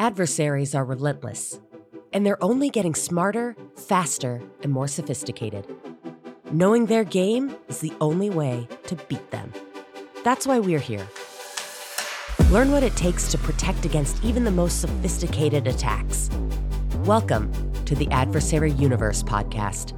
[0.00, 1.58] Adversaries are relentless,
[2.12, 5.66] and they're only getting smarter, faster, and more sophisticated.
[6.52, 9.52] Knowing their game is the only way to beat them.
[10.22, 11.04] That's why we're here.
[12.52, 16.30] Learn what it takes to protect against even the most sophisticated attacks.
[16.98, 17.50] Welcome
[17.84, 19.94] to the Adversary Universe podcast.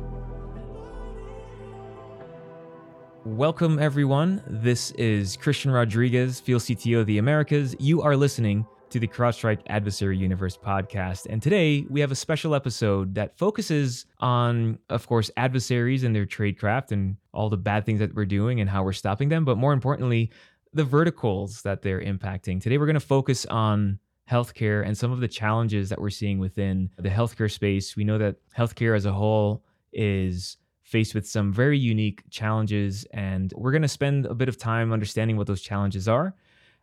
[3.27, 4.43] Welcome, everyone.
[4.47, 7.77] This is Cristian Rodriguez, Field CTO of the Americas.
[7.79, 11.27] You are listening to the CrowdStrike Adversary Universe podcast.
[11.31, 16.27] And today we have a special episode that focuses on, of course, adversaries and their
[16.27, 19.45] tradecraft and all the bad things that we're doing and how we're stopping them.
[19.45, 20.31] But more importantly,
[20.73, 22.61] the verticals that they're impacting.
[22.61, 26.41] Today we're going to focus on healthcare and some of the challenges that we're seeing
[26.41, 27.97] within the healthcare space.
[27.97, 33.53] We know that healthcare as a whole is faced with some very unique challenges, and
[33.57, 36.35] we're going to spend a bit of time understanding what those challenges are.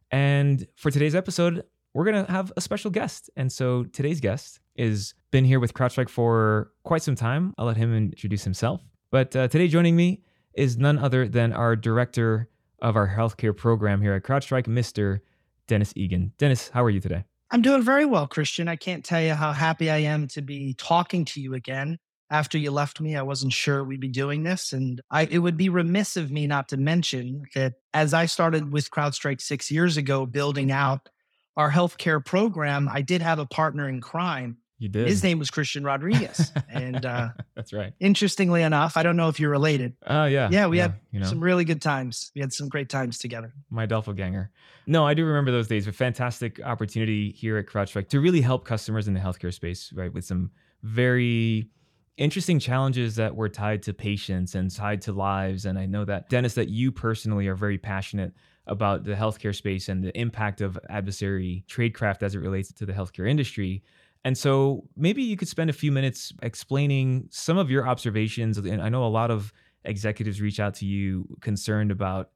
[0.10, 1.66] And for today's episode,
[1.98, 3.28] we're going to have a special guest.
[3.36, 7.56] And so today's guest is been here with CrowdStrike for quite some time.
[7.58, 8.82] I'll let him introduce himself.
[9.10, 10.22] But uh, today joining me
[10.54, 12.50] is none other than our director
[12.84, 15.22] of our healthcare program here at CrowdStrike, Mr.
[15.68, 16.34] Dennis Egan.
[16.38, 17.24] Dennis, how are you today?
[17.50, 18.68] I'm doing very well, Cristian.
[18.68, 21.98] I can't tell you how happy I am to be talking to you again.
[22.30, 24.72] After you left me, I wasn't sure we'd be doing this.
[24.72, 28.72] And I, it would be remiss of me not to mention that as I started
[28.72, 31.10] with CrowdStrike six years ago, building out
[31.58, 34.58] our healthcare program, I did have a partner in crime.
[34.80, 35.08] You did.
[35.08, 36.52] His name was Cristian Rodriguez.
[36.70, 37.94] and uh, that's right.
[38.00, 39.96] Interestingly enough, I don't know if you're related.
[40.06, 40.50] Oh, uh, yeah.
[40.52, 41.26] Yeah, we yeah, had you know.
[41.26, 42.32] some really good times.
[42.36, 43.54] We had some great times together.
[43.72, 44.52] My doppelganger.
[44.86, 45.88] No, I do remember those days.
[45.88, 50.14] A fantastic opportunity here at CrowdStrike to really help customers in the healthcare space, right?
[50.14, 50.52] With some
[50.84, 51.70] very
[52.18, 55.66] interesting challenges that were tied to patients and tied to lives.
[55.66, 58.34] And I know that, Dennis, that you personally are very passionate
[58.68, 62.94] about the healthcare space and the impact of adversary tradecraft as it relates to the
[62.94, 63.84] healthcare industry.
[64.24, 68.58] And so maybe you could spend a few minutes explaining some of your observations.
[68.58, 69.54] And I know a lot of
[69.86, 72.30] executives reach out to you concerned about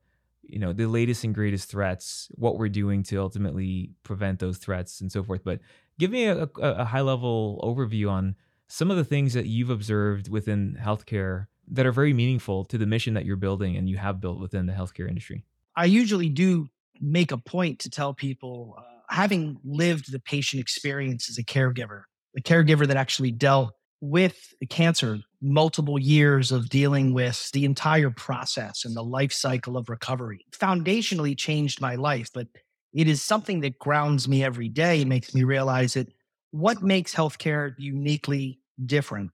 [0.43, 4.99] you know the latest and greatest threats what we're doing to ultimately prevent those threats
[4.99, 5.59] and so forth but
[5.99, 8.35] give me a, a, high level overview on
[8.67, 12.85] some of the things that you've observed within healthcare that are very meaningful to the
[12.85, 15.45] mission that you're building and you have built within the healthcare industry
[15.75, 16.67] I usually do
[16.99, 22.03] make a point to tell people, uh, having lived the patient experience as a caregiver,
[22.37, 23.71] a caregiver that actually dealt
[24.01, 29.89] with cancer, multiple years of dealing with the entire process and the life cycle of
[29.89, 32.29] recovery, foundationally changed my life.
[32.33, 32.47] But
[32.93, 36.07] it is something that grounds me every day, and makes me realize that
[36.51, 39.31] what makes healthcare uniquely different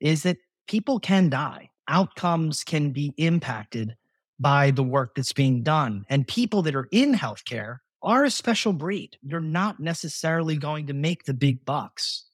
[0.00, 0.36] is that
[0.66, 3.96] people can die, outcomes can be impacted
[4.40, 6.04] by the work that's being done.
[6.08, 9.18] And people that are in healthcare are a special breed.
[9.22, 12.24] You're not necessarily going to make the big bucks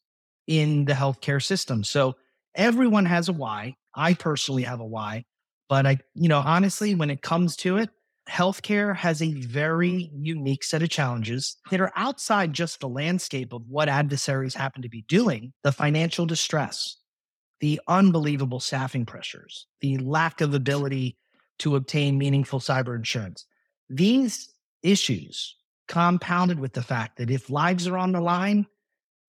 [0.47, 1.83] in the healthcare system.
[1.83, 2.15] So
[2.55, 3.75] everyone has a why.
[3.95, 5.25] I personally have a why.
[5.69, 7.91] But I, you know, honestly, when it comes to it,
[8.31, 13.63] healthcare has a very unique set of challenges that are outside just the landscape of
[13.69, 16.97] what adversaries happen to be doing the financial distress,
[17.61, 21.17] the unbelievable staffing pressures, the lack of ability
[21.59, 23.47] to obtain meaningful cyber insurance.
[23.89, 24.53] These
[24.83, 25.57] issues
[25.89, 28.67] compounded with the fact that if lives are on the line,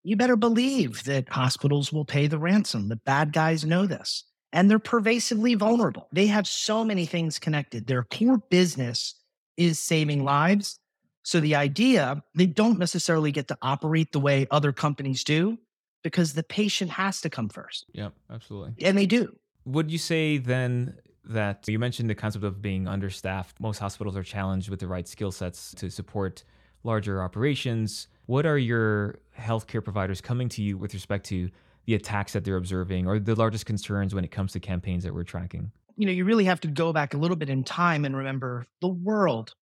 [0.03, 2.87] you better believe that hospitals will pay the ransom.
[2.87, 4.23] The bad guys know this
[4.53, 6.07] and they're pervasively vulnerable.
[6.11, 7.87] They have so many things connected.
[7.87, 9.15] Their core business
[9.57, 10.79] is saving lives.
[11.23, 15.57] So the idea, they don't necessarily get to operate the way other companies do
[16.03, 17.85] because the patient has to come first.
[17.93, 18.85] Yep, absolutely.
[18.85, 19.35] And they do.
[19.65, 20.95] Would you say then
[21.29, 23.59] that you mentioned the concept of being understaffed.
[23.59, 26.43] Most hospitals are challenged with the right skill sets to support
[26.83, 28.07] larger operations.
[28.25, 31.49] What are your healthcare providers coming to you with respect to
[31.85, 35.13] the attacks that they're observing or the largest concerns when it comes to campaigns that
[35.13, 35.71] we're tracking?
[35.95, 38.65] You know, you really have to go back a little bit in time and remember
[38.81, 39.53] the world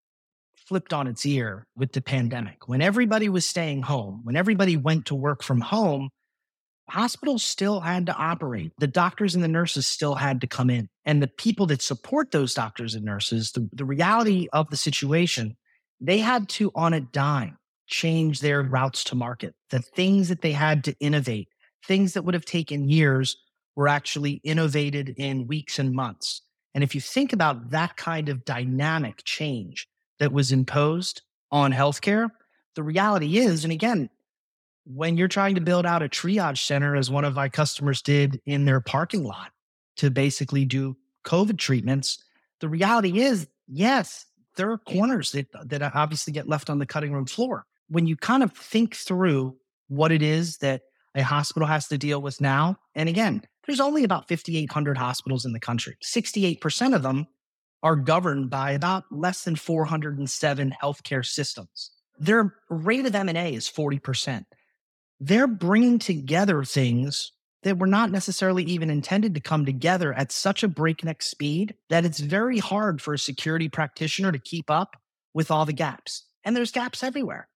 [0.55, 2.67] flipped on its ear with the pandemic.
[2.67, 6.09] When everybody was staying home, when everybody went to work from home,
[6.89, 8.71] hospitals still had to operate.
[8.79, 10.89] The doctors and the nurses still had to come in.
[11.05, 15.55] And the people that support those doctors and nurses, the, the reality of the situation,
[15.99, 19.53] they had to, on a dime, change their routes to market.
[19.69, 21.49] The things that they had to innovate,
[21.85, 23.37] things that would have taken years,
[23.75, 26.41] were actually innovated in weeks and months.
[26.73, 29.87] And if you think about that kind of dynamic change
[30.19, 31.21] that was imposed
[31.51, 32.29] on healthcare,
[32.75, 34.09] the reality is, and again,
[34.85, 38.39] when you're trying to build out a triage center, as one of my customers did
[38.45, 39.51] in their parking lot
[39.97, 40.95] to basically do
[41.25, 42.23] COVID treatments,
[42.61, 47.11] the reality is, yes, there are corners that, that obviously get left on the cutting
[47.11, 47.65] room floor.
[47.87, 49.55] when you kind of think through
[49.89, 50.81] what it is that
[51.13, 55.53] a hospital has to deal with now, and again, there's only about 5,800 hospitals in
[55.53, 55.95] the country.
[56.03, 57.27] 68% of them
[57.83, 61.91] are governed by about less than 407 healthcare systems.
[62.17, 64.45] Their rate of M&A is 40%.
[65.19, 67.31] They're bringing together things
[67.63, 72.05] that were not necessarily even intended to come together at such a breakneck speed that
[72.05, 74.95] it's very hard for a security practitioner to keep up
[75.33, 76.27] with all the gaps.
[76.43, 77.47] And there's gaps everywhere.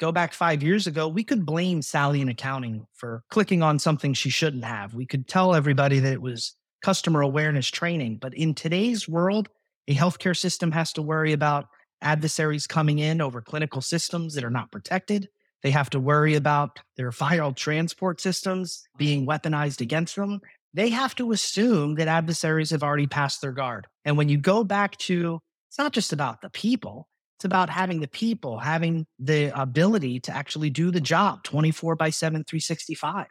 [0.00, 4.14] Go back five years ago, we could blame Sally in accounting for clicking on something
[4.14, 4.94] she shouldn't have.
[4.94, 8.18] We could tell everybody that it was customer awareness training.
[8.18, 9.48] But in today's world,
[9.88, 11.66] a healthcare system has to worry about
[12.00, 15.28] adversaries coming in over clinical systems that are not protected.
[15.62, 20.40] They have to worry about their viral transport systems being weaponized against them.
[20.74, 23.86] They have to assume that adversaries have already passed their guard.
[24.04, 27.08] And when you go back to, it's not just about the people,
[27.38, 32.10] it's about having the people having the ability to actually do the job 24 by
[32.10, 33.26] 7, 365.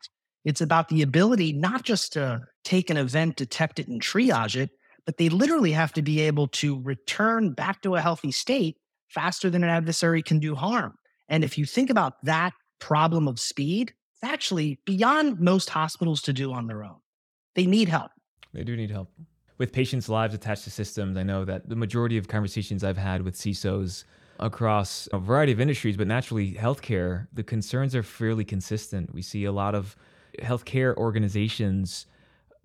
[0.46, 4.70] It's about the ability not just to take an event, detect it, and triage it,
[5.06, 8.78] but they literally have to be able to return back to a healthy state
[9.10, 10.94] faster than an adversary can do harm.
[11.30, 16.34] And if you think about that problem of speed, it's actually beyond most hospitals to
[16.34, 16.98] do on their own.
[17.56, 18.12] They need help.
[18.54, 19.12] They do need help.
[19.58, 23.24] With patients' lives attached to systems, I know that the majority of conversations I've had
[23.24, 24.04] with CISOs
[24.40, 29.14] across a variety of industries, but naturally healthcare, the concerns are fairly consistent.
[29.14, 29.96] We see a lot of
[30.40, 32.06] healthcare organizations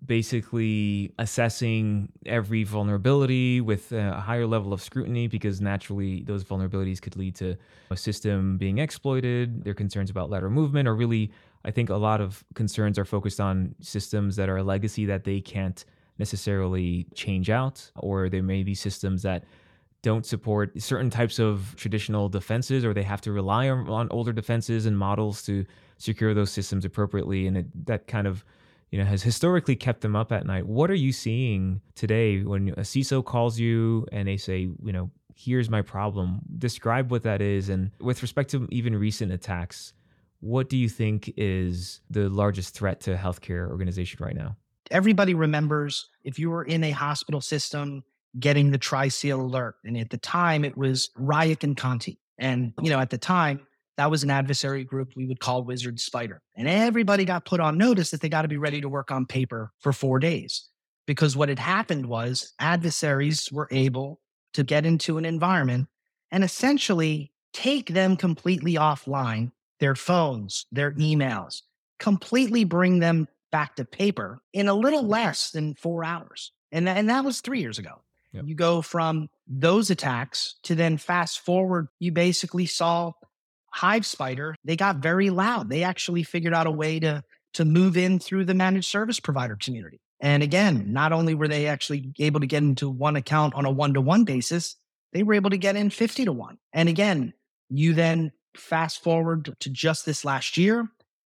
[0.05, 7.15] basically assessing every vulnerability with a higher level of scrutiny because naturally those vulnerabilities could
[7.15, 7.55] lead to
[7.89, 9.63] a system being exploited.
[9.63, 11.31] Their concerns about lateral movement are really,
[11.63, 15.23] I think, a lot of concerns are focused on systems that are a legacy that
[15.23, 15.83] they can't
[16.19, 19.45] necessarily change out, or there may be systems that
[20.03, 24.33] don't support certain types of traditional defenses or they have to rely on, on older
[24.33, 25.65] defenses and models to
[25.97, 28.43] secure those systems appropriately and it, that kind of
[28.93, 30.67] you know, has historically kept them up at night.
[30.67, 35.09] What are you seeing today when a CISO calls you and they say, you know,
[35.35, 36.41] here's my problem?
[36.59, 37.69] Describe what that is.
[37.69, 39.93] And with respect to even recent attacks,
[40.41, 44.57] what do you think is the largest threat to healthcare organization right now?
[44.91, 48.03] Everybody remembers if you were in a hospital system
[48.39, 49.73] getting the Tri-Seal alert.
[49.83, 52.19] And at the time it was Ryuk and Conti.
[52.37, 53.65] And, you know, at the time,
[53.97, 56.41] that was an adversary group we would call Wizard Spider.
[56.55, 59.25] And everybody got put on notice that they got to be ready to work on
[59.25, 60.67] paper for four days.
[61.05, 64.19] Because what had happened was adversaries were able
[64.53, 65.87] to get into an environment
[66.31, 71.61] and essentially take them completely offline, their phones, their emails,
[71.99, 76.51] completely bring them back to paper in a little less than four hours.
[76.71, 78.01] And, and that was three years ago.
[78.31, 78.45] Yep.
[78.47, 83.11] You go from those attacks to then fast forward, you basically saw
[83.73, 85.69] Hive Spider, they got very loud.
[85.69, 87.23] They actually figured out a way to
[87.53, 89.99] to move in through the managed service provider community.
[90.19, 93.71] And again, not only were they actually able to get into one account on a
[93.71, 94.75] one to one basis,
[95.11, 96.57] they were able to get in 50 to 1.
[96.71, 97.33] And again,
[97.69, 100.87] you then fast forward to just this last year,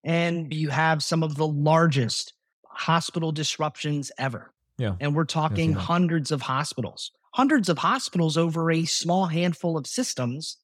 [0.04, 2.34] and you have some of the largest
[2.66, 4.52] hospital disruptions ever.
[4.78, 4.96] Yeah.
[5.00, 10.56] And we're talking hundreds of hospitals, hundreds of hospitals over a small handful of systems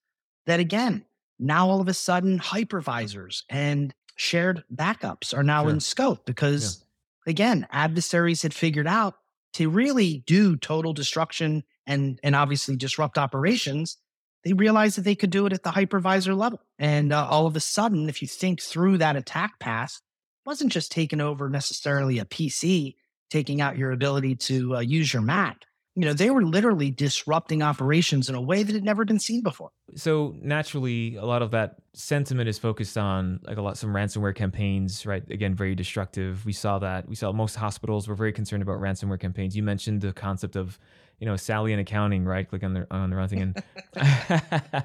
[0.46, 1.04] that, again,
[1.38, 5.70] now all of a sudden hypervisors and shared backups are now sure.
[5.70, 6.84] in scope because
[7.26, 7.30] yeah.
[7.30, 9.14] again adversaries had figured out
[9.52, 13.98] to really do total destruction and and obviously disrupt operations
[14.44, 17.56] they realized that they could do it at the hypervisor level and uh, all of
[17.56, 20.00] a sudden if you think through that attack path
[20.46, 22.94] wasn't just taking over necessarily a pc
[23.28, 25.66] taking out your ability to uh, use your mac
[25.96, 29.42] you know, they were literally disrupting operations in a way that had never been seen
[29.42, 29.70] before.
[29.94, 34.34] So naturally, a lot of that sentiment is focused on like a lot some ransomware
[34.34, 35.22] campaigns, right?
[35.30, 36.44] Again, very destructive.
[36.44, 37.08] We saw that.
[37.08, 39.56] We saw most hospitals were very concerned about ransomware campaigns.
[39.56, 40.78] You mentioned the concept of
[41.18, 42.46] you know Sally in accounting, right?
[42.46, 43.40] Click on the on the wrong thing.
[43.40, 43.62] And,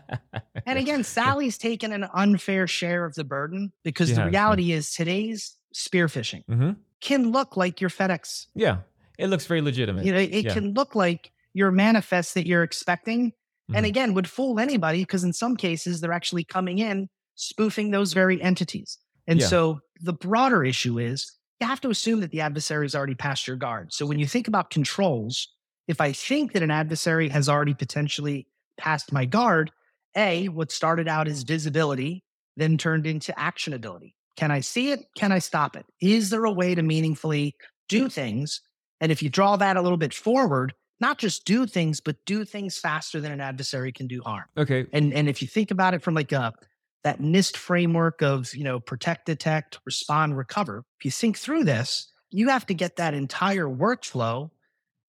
[0.65, 4.77] and again, Sally's taken an unfair share of the burden because the reality yeah.
[4.77, 6.71] is today's spear phishing mm-hmm.
[7.01, 8.47] can look like your FedEx.
[8.55, 8.77] Yeah,
[9.21, 10.05] it looks very legitimate.
[10.05, 10.53] You know, it yeah.
[10.53, 13.31] can look like your manifest that you're expecting.
[13.31, 13.75] Mm-hmm.
[13.75, 18.13] And again, would fool anybody because in some cases they're actually coming in spoofing those
[18.13, 18.97] very entities.
[19.27, 19.47] And yeah.
[19.47, 23.47] so the broader issue is you have to assume that the adversary has already passed
[23.47, 23.93] your guard.
[23.93, 25.47] So when you think about controls,
[25.87, 28.47] if I think that an adversary has already potentially
[28.77, 29.71] passed my guard,
[30.15, 32.23] A, what started out as visibility
[32.57, 34.13] then turned into actionability.
[34.35, 35.05] Can I see it?
[35.15, 35.85] Can I stop it?
[36.01, 37.55] Is there a way to meaningfully
[37.89, 38.61] do things
[39.01, 42.45] and if you draw that a little bit forward, not just do things, but do
[42.45, 44.45] things faster than an adversary can do harm.
[44.55, 44.85] Okay.
[44.93, 46.53] And and if you think about it from like a
[47.03, 50.85] that NIST framework of, you know, protect, detect, respond, recover.
[50.99, 54.51] If you think through this, you have to get that entire workflow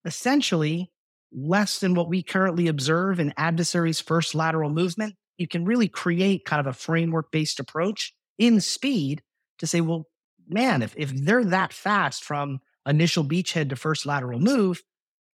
[0.06, 0.90] essentially
[1.30, 5.16] less than what we currently observe in adversaries' first lateral movement.
[5.36, 9.22] You can really create kind of a framework based approach in speed
[9.58, 10.08] to say, well,
[10.48, 14.82] man, if, if they're that fast from initial beachhead to first lateral move,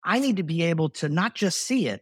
[0.03, 2.01] I need to be able to not just see it,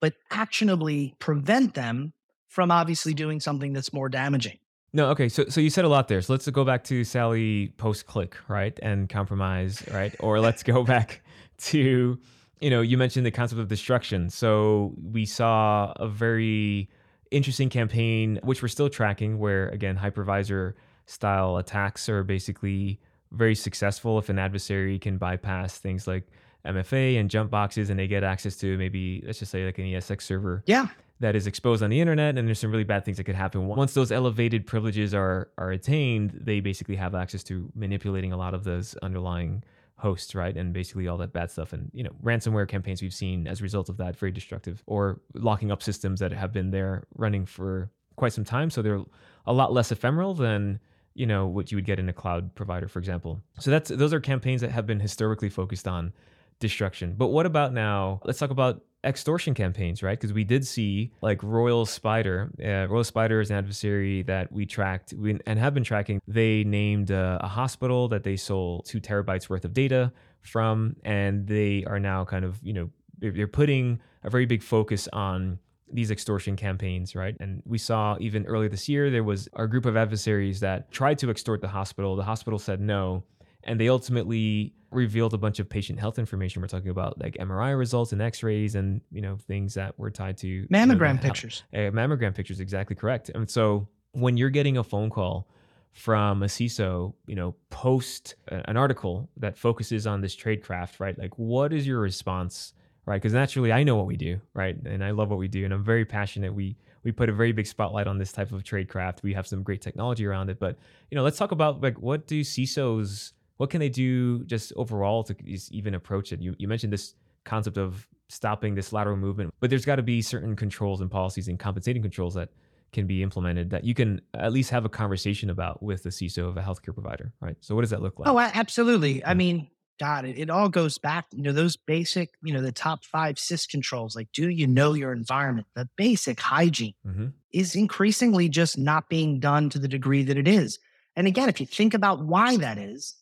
[0.00, 2.12] but actionably prevent them
[2.48, 4.58] from obviously doing something that's more damaging.
[4.92, 5.28] No, okay.
[5.28, 6.20] So, so you said a lot there.
[6.22, 10.14] So let's go back to Sally post click, right, and compromise, right?
[10.20, 11.22] Or let's go back
[11.58, 12.18] to,
[12.60, 14.30] you know, you mentioned the concept of destruction.
[14.30, 16.88] So we saw a very
[17.30, 20.72] interesting campaign, which we're still tracking, where again, hypervisor
[21.04, 22.98] style attacks are basically
[23.32, 26.24] very successful if an adversary can bypass things like
[26.64, 29.84] MFA and jump boxes and they get access to maybe, let's just say, like an
[29.84, 30.62] ESX server.
[30.66, 30.88] Yeah.
[31.20, 33.66] that is exposed on the internet and there's some really bad things that could happen.
[33.66, 38.54] Once those elevated privileges are are attained they basically have access to manipulating a lot
[38.54, 39.62] of those underlying
[39.96, 40.56] hosts right?
[40.56, 43.62] And basically all that bad stuff and you know ransomware campaigns we've seen as a
[43.64, 47.90] result of that very destructive or locking up systems that have been there running for
[48.14, 48.70] quite some time.
[48.70, 49.02] So they're
[49.46, 50.78] a lot less ephemeral than
[51.18, 54.12] you know what you would get in a cloud provider for example so that's those
[54.12, 56.12] are campaigns that have been historically focused on
[56.60, 60.18] destruction but what about now let's talk about extortion campaigns, right?
[60.18, 62.50] Because we did see like Royal Spider.
[62.62, 66.20] Uh, Royal Spider is an adversary that we tracked we, and have been tracking.
[66.26, 71.46] They named uh, a hospital that they sold two terabytes worth of data from, and
[71.46, 75.58] they are now kind of you know they're putting a very big focus on
[75.92, 77.36] these extortion campaigns, right?
[77.40, 81.18] And we saw even earlier this year there was a group of adversaries that tried
[81.18, 82.16] to extort the hospital.
[82.16, 83.24] The hospital said no,
[83.64, 86.62] and they ultimately revealed a bunch of patient health information.
[86.62, 90.38] We're talking about like MRI results and X-rays and you know things that were tied
[90.38, 91.62] to mammogram you know, pictures.
[91.72, 93.30] Uh, mammogram pictures, exactly correct.
[93.34, 95.48] And so when you're getting a phone call
[95.92, 101.18] from a CISO, you know, post an article that focuses on this tradecraft, right?
[101.18, 102.72] Like, what is your response,
[103.08, 103.20] right?
[103.20, 105.72] Because naturally, I know what we do, right, and I love what we do, and
[105.72, 106.54] I'm very passionate.
[106.54, 109.22] We we put a very big spotlight on this type of tradecraft.
[109.22, 110.78] We have some great technology around it, but
[111.10, 115.22] you know, let's talk about like what do CISOs what can they do just overall
[115.24, 115.36] to
[115.70, 116.40] even approach it?
[116.40, 120.22] You, you mentioned this concept of stopping this lateral movement, but there's got to be
[120.22, 122.50] certain controls and policies and compensating controls that
[122.92, 126.48] can be implemented that you can at least have a conversation about with the CISO
[126.48, 127.56] of a healthcare provider, right?
[127.60, 128.28] So what does that look like?
[128.28, 129.22] Oh, absolutely.
[129.24, 129.36] I mm.
[129.36, 133.04] mean, God, it, it all goes back, you know, those basic, you know, the top
[133.04, 135.66] five CIS controls, like do you know your environment?
[135.74, 137.28] The basic hygiene mm-hmm.
[137.52, 140.78] is increasingly just not being done to the degree that it is.
[141.16, 143.16] And again, if you think about why that is,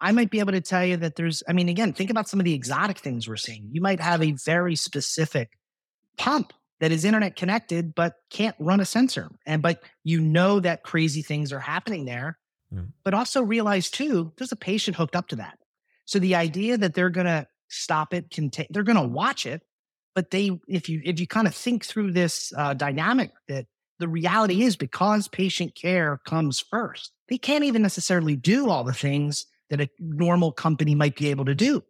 [0.00, 2.40] I might be able to tell you that there's, I mean, again, think about some
[2.40, 3.68] of the exotic things we're seeing.
[3.70, 5.50] You might have a very specific
[6.16, 9.30] pump that is internet connected, but can't run a sensor.
[9.46, 12.38] And, but you know that crazy things are happening there.
[12.72, 12.92] Mm.
[13.04, 15.58] But also realize too, there's a patient hooked up to that.
[16.10, 19.62] So the idea that they're going to stop it, contain, they're going to watch it.
[20.16, 23.66] But they, if you, if you kind of think through this uh, dynamic that
[24.00, 28.92] the reality is because patient care comes first, they can't even necessarily do all the
[28.92, 31.84] things that a normal company might be able to do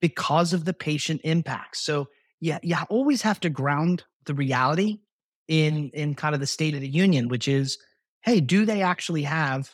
[0.00, 1.76] because of the patient impact.
[1.76, 2.08] So
[2.40, 4.98] yeah, you always have to ground the reality
[5.46, 7.78] in in kind of the state of the union, which is,
[8.22, 9.70] hey, do they actually have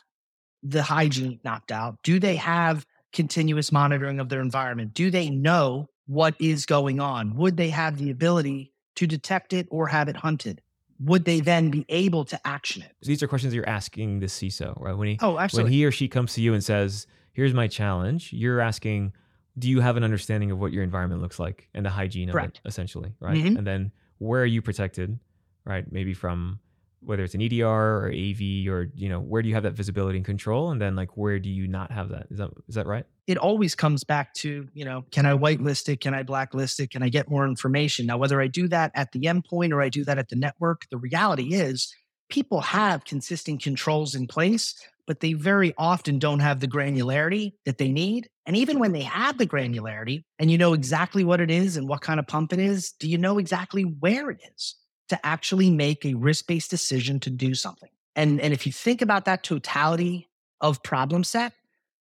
[0.61, 1.97] the hygiene knocked out?
[2.03, 2.85] Do they have
[3.17, 4.93] continuous monitoring of their environment?
[4.93, 7.35] Do they know what is going on?
[7.35, 10.61] Would they have the ability to detect it or have it hunted?
[10.99, 12.95] Would they then be able to action it?
[13.01, 14.95] These are questions you're asking the CISO, right?
[14.95, 15.65] When he oh, absolutely.
[15.65, 18.31] when he or she comes to you and says, here's my challenge.
[18.31, 19.13] You're asking,
[19.59, 22.59] do you have an understanding of what your environment looks like and the hygiene Correct.
[22.59, 23.35] of it, essentially, right?
[23.35, 23.57] Mm-hmm.
[23.57, 25.19] And then where are you protected,
[25.65, 25.91] right?
[25.91, 26.59] Maybe from
[27.01, 30.17] whether it's an EDR or AV or you know where do you have that visibility
[30.17, 32.27] and control, and then like where do you not have that?
[32.29, 33.05] Is that is that right?
[33.27, 36.01] It always comes back to you know can I whitelist it?
[36.01, 36.91] Can I blacklist it?
[36.91, 38.05] Can I get more information?
[38.05, 40.85] Now whether I do that at the endpoint or I do that at the network,
[40.89, 41.93] the reality is
[42.29, 44.75] people have consistent controls in place
[45.07, 48.29] but they very often don't have the granularity that they need.
[48.45, 51.87] And even when they have the granularity and you know exactly what it is and
[51.87, 54.75] what kind of pump it is, do you know exactly where it is
[55.09, 57.89] to actually make a risk based decision to do something?
[58.15, 60.27] And, and if you think about that totality
[60.61, 61.53] of problem set,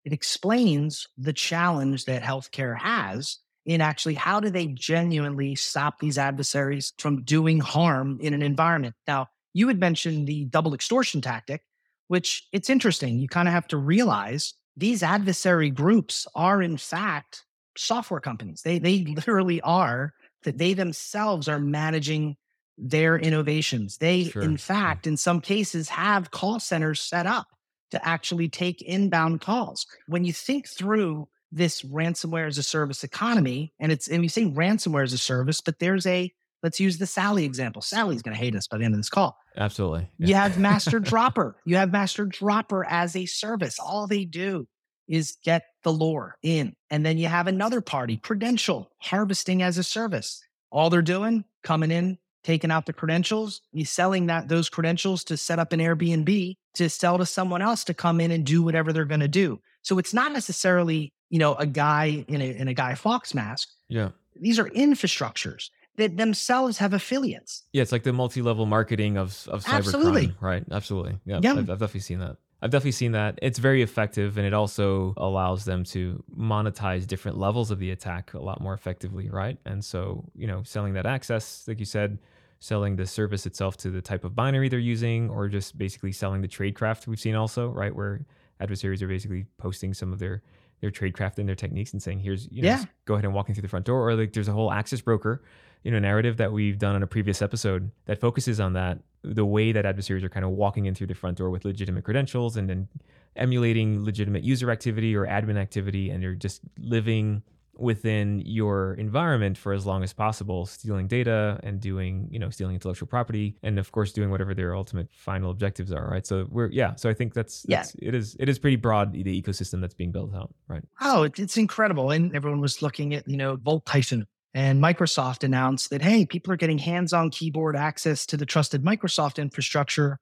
[0.04, 6.16] it explains the challenge that healthcare has in actually how do they genuinely stop these
[6.16, 8.94] adversaries from doing harm in an environment.
[9.06, 11.62] Now, you had mentioned the double extortion tactic
[12.08, 13.18] which it's interesting.
[13.18, 17.44] You kind of have to realize these adversary groups are, in fact,
[17.76, 18.62] software companies.
[18.62, 22.36] They, they literally are that they themselves are managing
[22.78, 23.98] their innovations.
[23.98, 24.42] They, Sure.
[24.42, 27.48] in fact, in some cases, have call centers set up
[27.90, 29.86] to actually take inbound calls.
[30.06, 34.44] When you think through this ransomware as a service economy, and it's and we say
[34.44, 36.32] ransomware as a service, but there's a
[36.62, 37.80] let's use the Sally example.
[37.82, 39.36] Sally's going to hate us by the end of this call.
[39.56, 40.08] Absolutely.
[40.18, 41.56] You have Master Dropper.
[41.64, 43.78] You have Master Dropper as a service.
[43.78, 44.66] All they do
[45.08, 46.74] is get the lore in.
[46.90, 50.42] And then you have another party, credential, harvesting as a service.
[50.70, 55.36] All they're doing, coming in, taking out the credentials, he's selling that those credentials to
[55.36, 58.92] set up an Airbnb to sell to someone else to come in and do whatever
[58.92, 59.60] they're going to do.
[59.82, 63.68] So it's not necessarily, you know, a guy in a in a Guy Fawkes mask.
[63.88, 64.10] Yeah.
[64.40, 67.64] These are infrastructures that themselves have affiliates.
[67.72, 70.34] Yeah, it's like the multi-level marketing of of cybercrime, Absolutely.
[70.40, 70.64] right?
[70.70, 71.18] Absolutely.
[71.24, 71.52] Yeah, Yeah.
[71.52, 72.36] I've, I've definitely seen that.
[72.60, 73.38] I've definitely seen that.
[73.40, 78.34] It's very effective, and it also allows them to monetize different levels of the attack
[78.34, 79.58] a lot more effectively, right?
[79.64, 82.18] And so, you know, selling that access, like you said,
[82.58, 86.40] selling the service itself to the type of binary they're using, or just basically selling
[86.42, 88.26] the tradecraft we've seen also, right, where
[88.58, 90.42] adversaries are basically posting some of their
[90.80, 92.84] their tradecraft and their techniques and saying, "Here's, you know, Yeah.
[93.04, 95.00] go ahead and walk in through the front door," or like there's a whole access
[95.00, 95.42] broker
[95.84, 99.44] you know narrative that we've done on a previous episode that focuses on that the
[99.44, 102.56] way that adversaries are kind of walking in through the front door with legitimate credentials
[102.56, 102.88] and then
[103.36, 107.42] emulating legitimate user activity or admin activity and they're just living
[107.76, 112.74] within your environment for as long as possible stealing data and doing you know stealing
[112.74, 116.68] intellectual property and of course doing whatever their ultimate final objectives are right so we're
[116.72, 117.84] yeah so i think that's, Yeah.
[118.02, 121.56] it is it is pretty broad the ecosystem that's being built out right Oh, it's
[121.56, 122.10] incredible.
[122.10, 126.52] And everyone was looking at, you know, Volt Typhoon and Microsoft announced that, hey, people
[126.52, 130.18] are getting hands on keyboard access to the trusted Microsoft infrastructure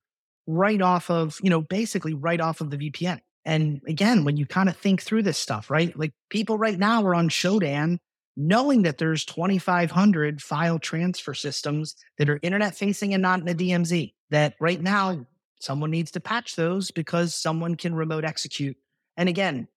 [0.47, 3.21] right off of, you know, basically right off of the VPN.
[3.45, 5.97] And again, when you kind of think through this stuff, right?
[5.97, 7.99] Like people right now are on Shodan
[8.37, 13.55] knowing that there's 2,500 file transfer systems that are internet facing and not in a
[13.55, 14.13] DMZ.
[14.31, 15.25] That right now,
[15.61, 18.77] someone needs to patch those because someone can remote execute.
[19.17, 19.69] And again,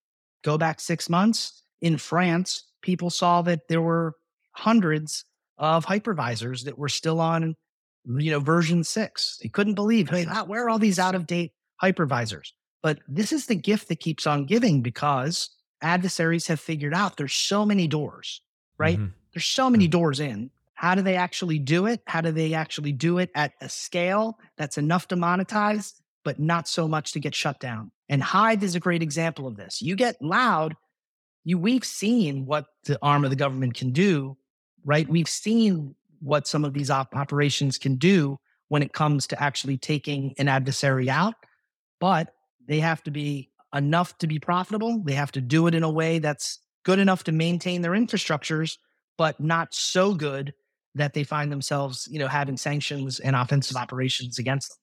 [0.42, 4.14] go back six months in France, people saw that there were
[4.60, 5.24] hundreds
[5.58, 7.54] of hypervisors that were still on,
[8.06, 9.38] you know, version six.
[9.42, 12.52] They couldn't believe, hey, where are all these out of date hypervisors?
[12.82, 15.50] But this is the gift that keeps on giving because
[15.82, 18.40] adversaries have figured out there's so many doors,
[18.78, 18.98] right?
[18.98, 19.12] Mhm.
[19.34, 20.50] There's so many doors in.
[20.74, 22.00] How do they actually do it?
[22.06, 25.92] How do they actually do it at a scale that's enough to monetize,
[26.24, 27.92] but not so much to get shut down?
[28.08, 29.82] And Hive is a great example of this.
[29.82, 30.74] You get loud,
[31.44, 34.36] you we've seen what the arm of the government can do,
[34.84, 35.08] right?
[35.08, 38.38] We've seen what some of these op- operations can do
[38.68, 41.34] when it comes to actually taking an adversary out,
[41.98, 42.34] but
[42.66, 45.02] they have to be enough to be profitable.
[45.04, 48.78] They have to do it in a way that's good enough to maintain their infrastructures,
[49.16, 50.54] but not so good
[50.94, 54.76] that they find themselves, you know, having sanctions and offensive operations against them.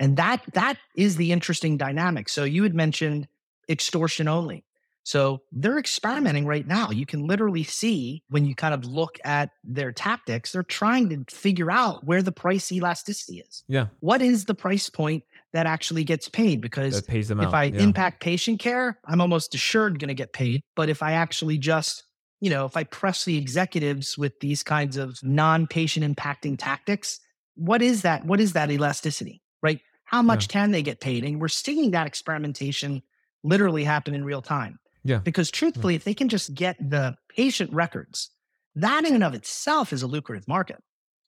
[0.00, 2.28] And that that is the interesting dynamic.
[2.28, 3.28] So you had mentioned
[3.68, 4.64] extortion only.
[5.04, 6.90] So they're experimenting right now.
[6.90, 11.24] You can literally see when you kind of look at their tactics, they're trying to
[11.34, 13.64] figure out where the price elasticity is.
[13.68, 16.62] yeah What is the price point that actually gets paid?
[16.62, 17.82] Because that pays them if out I yeah.
[17.82, 20.62] impact patient care, I'm almost assured going to get paid.
[20.74, 22.04] But if I actually just,
[22.40, 27.20] you know, if I press the executives with these kinds of non-patient impacting tactics,
[27.56, 28.24] what is that?
[28.24, 29.80] What is that elasticity, right?
[30.04, 31.24] How much can they get paid?
[31.24, 33.02] And we're seeing that experimentation
[33.42, 34.78] literally happen in real time.
[35.04, 35.18] Yeah.
[35.18, 38.30] Because truthfully, if they can just get the patient records,
[38.74, 40.82] that in and of itself is a lucrative market.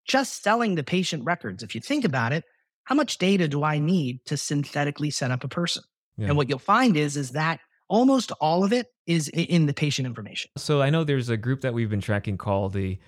[0.09, 2.45] Just selling the patient records, if you think about it,
[2.85, 5.83] how much data do I need to synthetically set up a person?
[6.17, 6.29] Yeah.
[6.29, 10.07] And what you'll find is, is that almost all of it is in the patient
[10.07, 10.51] information.
[10.57, 12.99] So I know there's a group that we've been tracking called the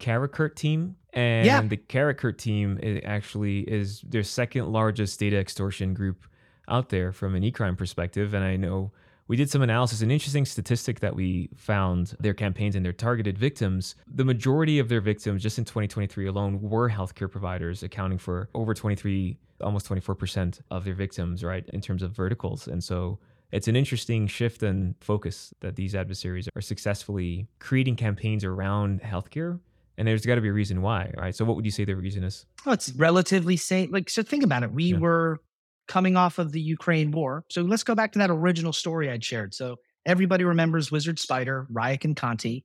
[0.00, 1.62] Karakurt team, and Yeah.
[1.62, 6.26] the Karakurt team actually is their second largest data extortion group
[6.68, 8.34] out there from an e-crime perspective.
[8.34, 8.92] And I know
[9.28, 10.02] we did some analysis.
[10.02, 13.94] An interesting statistic that we found: their campaigns and their targeted victims.
[14.06, 18.74] The majority of their victims, just in 2023 alone, were healthcare providers, accounting for over
[18.74, 22.68] 23, almost 24 percent of their victims, right, in terms of verticals.
[22.68, 23.18] And so
[23.52, 29.60] it's an interesting shift and focus that these adversaries are successfully creating campaigns around healthcare.
[29.98, 31.34] And there's got to be a reason why, right?
[31.34, 32.44] So, what would you say the reason is?
[32.66, 33.90] Well, it's relatively safe.
[33.90, 34.70] Like, so think about it.
[34.72, 34.98] We Yeah.
[34.98, 35.40] were
[35.86, 37.44] coming off of the Ukraine war.
[37.50, 39.54] So let's go back to that original story I'd shared.
[39.54, 42.64] So everybody remembers Wizard Spider, Ryuk and Conti.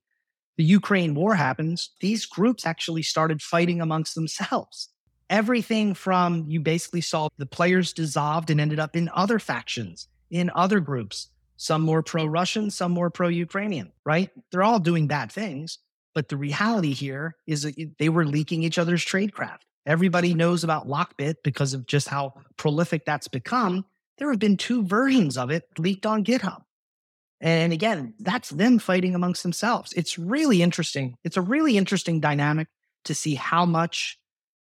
[0.57, 1.91] The Ukraine war happens.
[2.01, 4.89] These groups actually started fighting amongst themselves.
[5.29, 10.51] Everything from you basically saw the players dissolved and ended up in other factions, in
[10.53, 14.29] other groups, some more pro Russian, some more pro Ukrainian, right?
[14.51, 15.79] They're all doing bad things.
[16.13, 19.59] But the reality here is that they were leaking each other's tradecraft.
[19.85, 23.85] Everybody knows about Lockbit because of just how prolific that's become.
[24.17, 26.61] There have been two versions of it leaked on GitHub.
[27.39, 29.93] And again, that's them fighting amongst themselves.
[29.93, 31.17] It's really interesting.
[31.23, 32.67] It's a really interesting dynamic
[33.05, 34.19] to see how much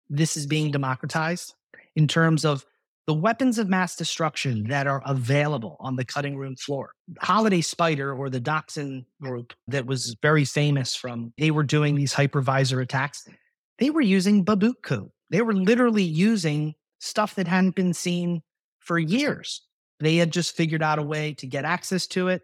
[0.10, 1.56] this is being democratized
[1.96, 2.66] in terms of
[3.08, 6.92] the weapons of mass destruction that are available on the cutting room floor.
[7.20, 12.14] Holiday Spider or the Doxin group that was very famous from, they were doing these
[12.14, 13.28] hypervisor attacks.
[13.78, 15.12] They were using code.
[15.30, 18.42] They were literally using stuff that hadn't been seen
[18.80, 19.62] for years.
[20.00, 22.42] They had just figured out a way to get access to it,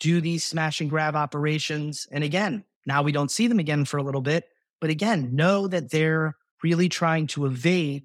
[0.00, 2.06] do these smash and grab operations.
[2.10, 4.44] And again, now we don't see them again for a little bit.
[4.80, 8.04] But again, know that they're really trying to evade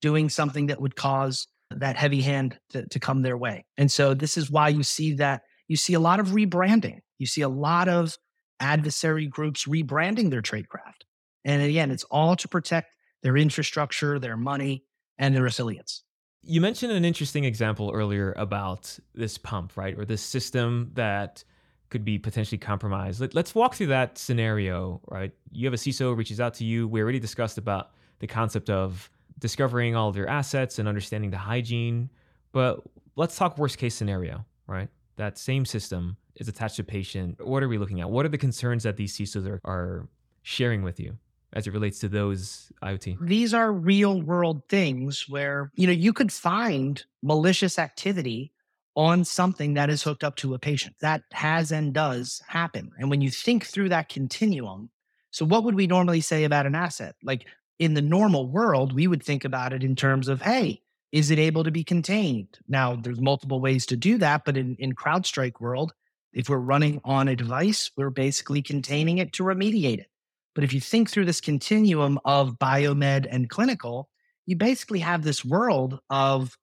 [0.00, 3.64] doing something that would cause that heavy hand to, to come their way.
[3.76, 7.00] And so this is why you see that you see a lot of rebranding.
[7.18, 8.16] You see a lot of
[8.60, 11.02] adversary groups rebranding their tradecraft.
[11.44, 12.88] And again, it's all to protect
[13.22, 14.84] their infrastructure, their money,
[15.18, 16.02] and their resilience.
[16.42, 19.98] You mentioned an interesting example earlier about this pump, right?
[19.98, 21.42] Or this system that
[21.88, 23.20] could be potentially compromised.
[23.20, 25.32] Let, us walk through that scenario, right?
[25.52, 26.88] You have a CISO reaches out to you.
[26.88, 31.38] We already discussed about the concept of discovering all of your assets and understanding the
[31.38, 32.10] hygiene.
[32.52, 32.80] But
[33.16, 34.88] let's talk worst case scenario, right?
[35.16, 37.44] That same system is attached to patient.
[37.46, 38.10] What are we looking at?
[38.10, 40.08] What are the concerns that these CISOs are, are
[40.42, 41.16] sharing with you?
[41.54, 43.16] As it relates to those IoT?
[43.20, 48.52] These are real world things where, you know, you could find malicious activity
[48.96, 50.96] on something that is hooked up to a patient.
[51.00, 52.90] That has and does happen.
[52.98, 54.90] And when you think through that continuum,
[55.30, 57.14] so what would we normally say about an asset?
[57.22, 57.46] Like
[57.78, 60.80] in the normal world, we would think about it in terms of, hey,
[61.12, 62.58] is it able to be contained?
[62.68, 65.92] Now, there's multiple ways to do that, but in, in CrowdStrike world,
[66.32, 70.08] if we're running on a device, we're basically containing it to remediate it.
[70.54, 74.08] But if you think through this continuum of biomed and clinical,
[74.46, 76.56] you basically have this world of,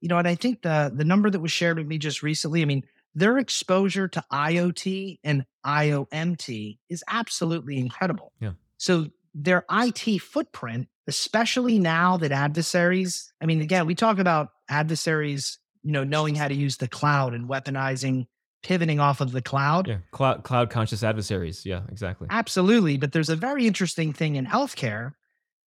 [0.00, 2.62] you know, and I think the the number that was shared with me just recently,
[2.62, 8.32] I mean, their exposure to IoT and IOMT is absolutely incredible.
[8.40, 8.52] Yeah.
[8.76, 15.58] So their IT footprint, especially now that adversaries, I mean, again, we talk about adversaries,
[15.82, 18.26] you know, knowing how to use the cloud and weaponizing
[18.64, 19.86] pivoting off of the cloud.
[19.86, 21.64] Yeah, cloud, cloud conscious adversaries.
[21.64, 22.26] Yeah, exactly.
[22.30, 22.96] Absolutely.
[22.96, 25.12] But there's a very interesting thing in healthcare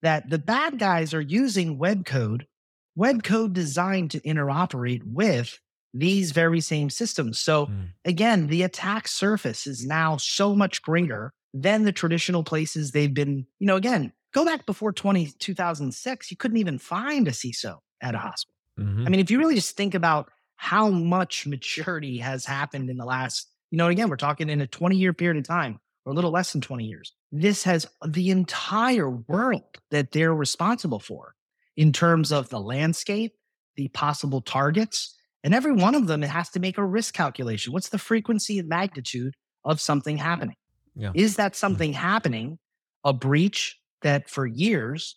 [0.02, 2.48] that the bad guys are using web code,
[2.96, 5.60] web code designed to interoperate with
[5.94, 7.40] these very same systems.
[7.40, 7.90] So mm.
[8.04, 13.46] again, the attack surface is now so much greater than the traditional places they've been.
[13.60, 18.16] You know, again, go back before 20, 2006, you couldn't even find a CISO at
[18.16, 18.54] a hospital.
[18.80, 19.08] Mm-hmm.
[19.08, 23.06] I mean, if you really just think about how much maturity has happened in the
[23.06, 26.16] last, you know, again, we're talking in a 20 year period of time or a
[26.16, 27.14] little less than 20 years.
[27.32, 31.36] This has the entire world that they're responsible for
[31.76, 33.34] in terms of the landscape,
[33.76, 37.72] the possible targets, and every one of them has to make a risk calculation.
[37.72, 40.56] What's the frequency and magnitude of something happening?
[40.96, 41.12] Yeah.
[41.14, 41.56] Is that mm.
[41.56, 42.58] something happening,
[43.04, 45.16] a breach that for years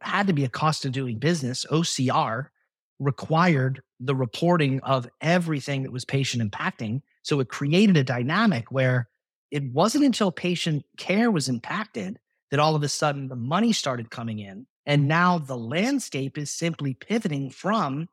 [0.00, 2.48] had to be a cost of doing business, OCR,
[2.98, 7.02] required the reporting of everything that was patient impacting.
[7.22, 9.08] So it created a dynamic where
[9.50, 12.18] it wasn't until patient care was impacted
[12.50, 14.66] that all of a sudden the money started coming in.
[14.86, 18.08] And now the landscape is simply pivoting from,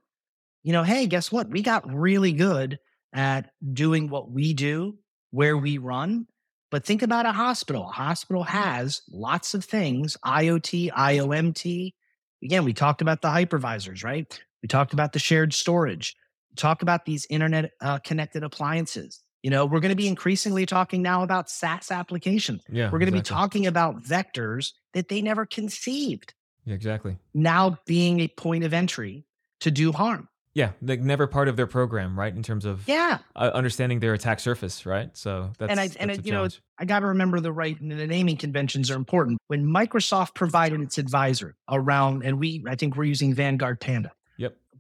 [0.64, 1.50] you know, hey, guess what?
[1.50, 2.80] We got really good
[3.14, 4.98] at doing what we do,
[5.32, 6.28] where we run.
[6.70, 7.84] But think about a hospital.
[7.90, 11.94] A hospital has lots of things IoT, IOMT.
[12.44, 14.42] Again, we talked about the hypervisors, right?
[14.62, 16.16] We talked about the shared storage.
[16.52, 19.24] We talk about these internet uh, connected appliances.
[19.44, 22.64] You know, we're going to be increasingly talking now about SaaS applications.
[22.70, 23.22] Yeah, we're going to exactly.
[23.22, 26.34] be talking about vectors that they never conceived.
[26.66, 27.18] Yeah, exactly.
[27.34, 29.26] Now being a point of entry
[29.62, 30.28] to do harm.
[30.54, 32.36] Yeah, like never part of their program, right?
[32.36, 35.10] In terms of yeah, uh, understanding their attack surface, right?
[35.16, 36.48] So that's and I that's and it, you know
[36.78, 39.38] I got to remember the right the naming conventions are important.
[39.48, 44.12] When Microsoft provided its advisor around, and we I think we're using Vanguard Panda.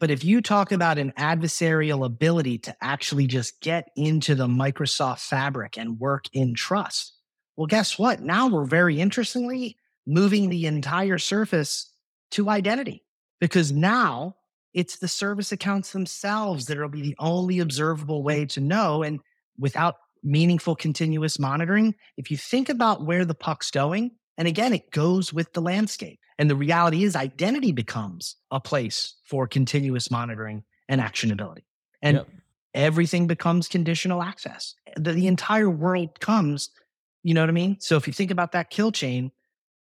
[0.01, 5.19] But if you talk about an adversarial ability to actually just get into the Microsoft
[5.19, 7.13] fabric and work in trust,
[7.55, 8.19] well, guess what?
[8.19, 11.93] Now we're very interestingly moving the entire surface
[12.31, 13.03] to identity
[13.39, 14.37] because now
[14.73, 19.03] it's the service accounts themselves that will be the only observable way to know.
[19.03, 19.19] And
[19.59, 24.89] without meaningful continuous monitoring, if you think about where the puck's going, and again, it
[24.89, 26.19] goes with the landscape.
[26.41, 31.61] And the reality is, identity becomes a place for continuous monitoring and actionability.
[32.01, 32.27] And yep.
[32.73, 34.73] everything becomes conditional access.
[34.95, 36.71] The, the, entire world comes,
[37.21, 37.77] you know what I mean?
[37.79, 39.31] So if you think about that kill chain,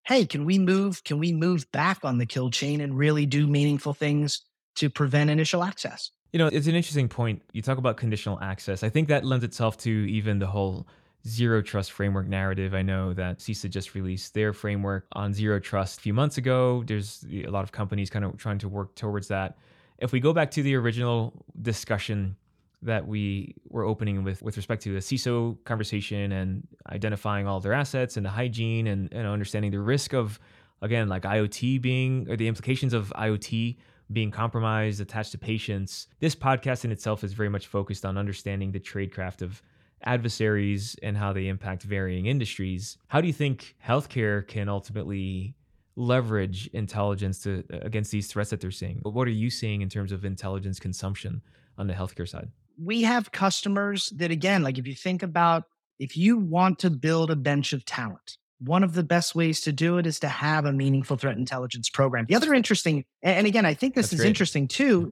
[0.06, 1.02] hey, can we move?
[1.06, 4.41] Can we move back on the kill chain and really do meaningful things
[4.76, 6.12] to prevent initial access?
[6.34, 7.41] You know, it's an interesting point.
[7.54, 8.84] You talk about conditional access.
[8.84, 10.89] I think that lends itself to even the whole
[11.27, 12.73] zero trust framework narrative.
[12.73, 16.84] I know that CISA just released their framework on zero trust a few months ago.
[16.86, 19.58] There's a lot of companies kind of trying to work towards that.
[19.97, 22.38] If we go back to the original discussion
[22.82, 27.73] that we were opening with with respect to the CISO conversation and identifying all their
[27.73, 30.39] assets and the hygiene and know, understanding the risk of
[30.82, 33.75] again like IoT being or the implications of IoT
[34.13, 36.08] being compromised attached to patients.
[36.19, 39.62] This podcast in itself is very much focused on understanding the tradecraft of
[40.03, 42.97] adversaries and how they impact varying industries.
[43.07, 45.55] How do you think healthcare can ultimately
[45.95, 48.99] leverage intelligence to against these threats that they're seeing?
[49.03, 51.41] What are you seeing in terms of intelligence consumption
[51.77, 52.49] on the healthcare side?
[52.81, 55.63] We have customers that again, like if you think about
[55.99, 59.71] if you want to build a bench of talent, one of the best ways to
[59.71, 62.25] do it is to have a meaningful threat intelligence program.
[62.27, 64.27] The other interesting, and again, I think this That's is great.
[64.29, 65.01] interesting too.
[65.01, 65.09] Hmm.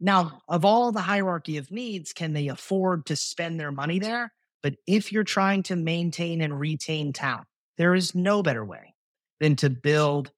[0.00, 4.32] Now, of all the hierarchy of needs, can they afford to spend their money there?
[4.62, 7.46] But if you're trying to maintain and retain talent,
[7.78, 8.94] there is no better way
[9.40, 10.32] than to build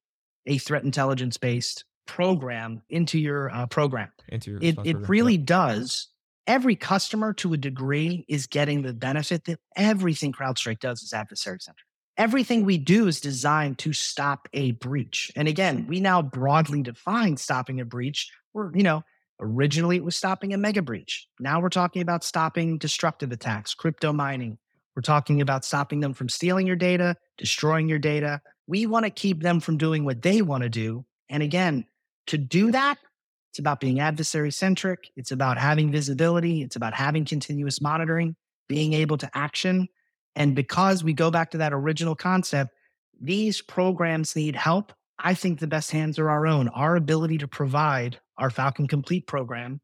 [0.45, 4.11] a threat intelligence based program into your uh, program.
[4.29, 5.45] Into your it, it really yeah.
[5.45, 6.07] does.
[6.47, 11.59] Every customer to a degree is getting the benefit that everything CrowdStrike does is adversary
[11.59, 11.83] centered
[12.19, 15.31] everything we do is designed to stop a breach.
[15.37, 18.29] And again, we now broadly define stopping a breach.
[18.53, 19.03] We're, you know,
[19.39, 21.27] originally it was stopping a mega breach.
[21.39, 24.57] Now we're talking about stopping destructive attacks, crypto mining.
[24.95, 28.41] We're talking about stopping them from stealing your data, destroying your data.
[28.67, 31.05] We want to keep them from doing what they want to do.
[31.29, 31.85] And again,
[32.27, 32.97] to do that,
[33.51, 35.09] it's about being adversary centric.
[35.15, 36.61] It's about having visibility.
[36.61, 38.35] It's about having continuous monitoring,
[38.67, 39.87] being able to action
[40.35, 42.73] and because we go back to that original concept,
[43.19, 44.93] these programs need help.
[45.19, 46.69] I think the best hands are our own.
[46.69, 49.81] Our ability to provide our Falcon Complete program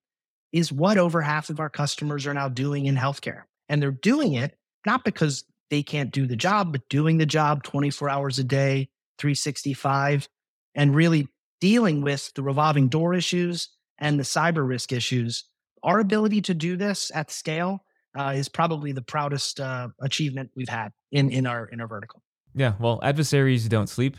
[0.54, 3.43] is what over half of our customers are now doing in healthcare.
[3.67, 7.63] And they're doing it not because they can't do the job, but doing the job
[7.63, 10.30] 24 hours a day, 365,
[10.76, 11.28] and really
[11.60, 15.45] dealing with the revolving door issues and the cyber risk issues.
[15.84, 17.84] Our ability to do this at scale
[18.17, 22.21] uh, is probably the proudest uh, achievement we've had in in our in our vertical.
[22.54, 24.17] Yeah, well, adversaries don't sleep,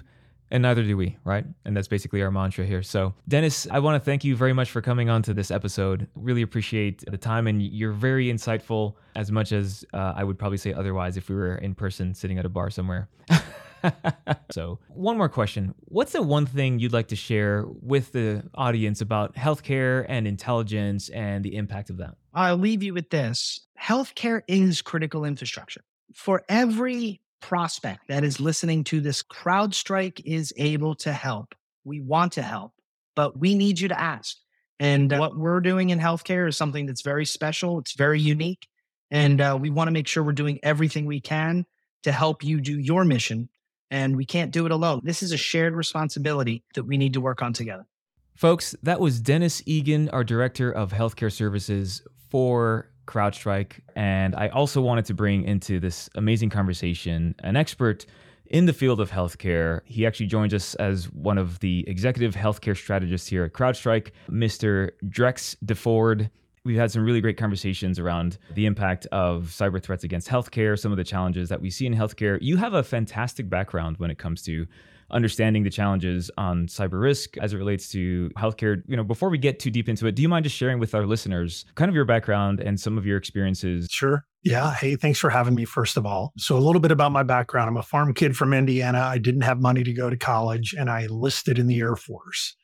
[0.50, 1.44] and neither do we, right?
[1.64, 2.82] And that's basically our mantra here.
[2.82, 6.08] So, Dennis, I want to thank you very much for coming on to this episode.
[6.14, 10.58] Really appreciate the time, and you're very insightful, as much as uh, I would probably
[10.58, 13.08] say otherwise if we were in person sitting at a bar somewhere.
[14.50, 15.74] so, one more question.
[15.86, 21.08] What's the one thing you'd like to share with the audience about healthcare and intelligence
[21.08, 22.16] and the impact of that?
[22.34, 25.82] I'll leave you with this healthcare is critical infrastructure.
[26.14, 31.54] For every prospect that is listening to this, CrowdStrike is able to help.
[31.84, 32.72] We want to help,
[33.14, 34.36] but we need you to ask.
[34.80, 38.66] And uh, what we're doing in healthcare is something that's very special, it's very unique.
[39.12, 41.64] And uh, we want to make sure we're doing everything we can
[42.02, 43.48] to help you do your mission
[43.92, 45.00] and we can't do it alone.
[45.04, 47.86] This is a shared responsibility that we need to work on together.
[48.34, 53.80] Folks, that was Dennis Egan, our Director of Healthcare Services for CrowdStrike.
[53.94, 58.06] And I also wanted to bring into this amazing conversation an expert
[58.46, 59.80] in the field of healthcare.
[59.84, 64.90] He actually joins us as one of the executive healthcare strategists here at CrowdStrike, Mr.
[65.08, 66.30] Drex DeFord.
[66.64, 70.90] We've had some really great conversations around the impact of cyber threats against healthcare, some
[70.90, 72.38] of the challenges that we see in healthcare.
[72.40, 74.66] You have a fantastic background when it comes to
[75.10, 78.82] understanding the challenges on cyber risk as it relates to healthcare.
[78.86, 80.94] You know, before we get too deep into it, do you mind just sharing with
[80.94, 83.88] our listeners kind of your background and some of your experiences?
[83.90, 84.24] Sure.
[84.42, 84.74] Yeah.
[84.74, 86.32] Hey, thanks for having me, first of all.
[86.38, 87.68] So, a little bit about my background.
[87.68, 89.00] I'm a farm kid from Indiana.
[89.00, 92.54] I didn't have money to go to college and I enlisted in the Air Force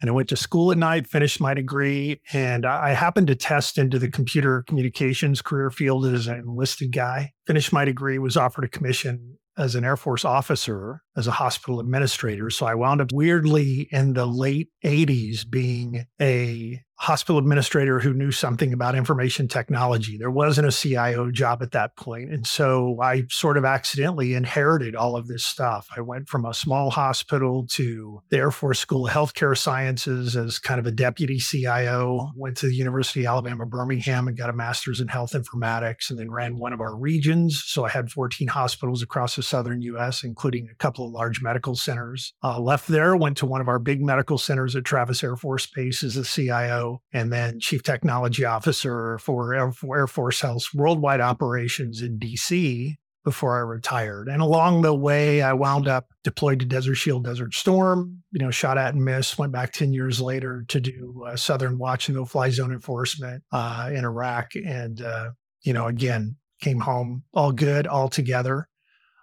[0.00, 3.76] and I went to school at night, finished my degree, and I happened to test
[3.76, 7.32] into the computer communications career field as an enlisted guy.
[7.46, 11.78] Finished my degree, was offered a commission as an Air Force officer, as a hospital
[11.78, 12.50] administrator.
[12.50, 18.30] So I wound up weirdly in the late 80s being a hospital administrator who knew
[18.30, 20.18] something about information technology.
[20.18, 22.30] There wasn't a CIO job at that point.
[22.30, 25.88] And so I sort of accidentally inherited all of this stuff.
[25.96, 30.58] I went from a small hospital to the Air Force School of Healthcare Sciences as
[30.58, 34.52] kind of a deputy CIO, went to the University of Alabama, Birmingham, and got a
[34.52, 37.64] master's in health informatics, and then ran one of our regions.
[37.64, 41.76] So I had 14 hospitals across the southern US, including a couple of large medical
[41.76, 42.32] centers.
[42.42, 45.66] Uh, left there, went to one of our big medical centers at Travis Air Force
[45.66, 52.02] Base as a CIO and then Chief Technology Officer for Air, Force Health's worldwide operations
[52.02, 52.96] in DC.
[53.22, 54.28] before I retired.
[54.28, 58.50] And along the way, I wound up deployed to Desert Shield, Desert Storm, you know,
[58.50, 62.16] shot at and missed, went back 10 years later to do uh, Southern Watch and
[62.16, 64.52] No Fly Zone enforcement uh, in Iraq.
[64.54, 68.68] And, uh, you know, again, came home all good, all together.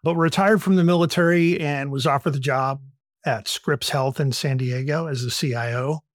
[0.08, 2.82] But retired from the military and was offered the job
[3.26, 6.06] at Scripps Health in San Diego as the CIO.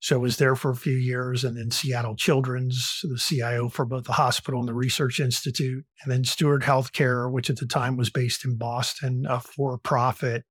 [0.00, 4.04] So was there for a few years and then Seattle Children's, the CIO for both
[4.04, 8.08] the hospital and the research institute, and then Steward Healthcare, which at the time was
[8.08, 10.44] based in Boston, a for-profit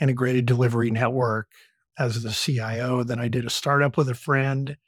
[0.00, 1.48] integrated delivery network
[1.98, 3.02] as the CIO.
[3.02, 4.78] Then I did a startup with a friend,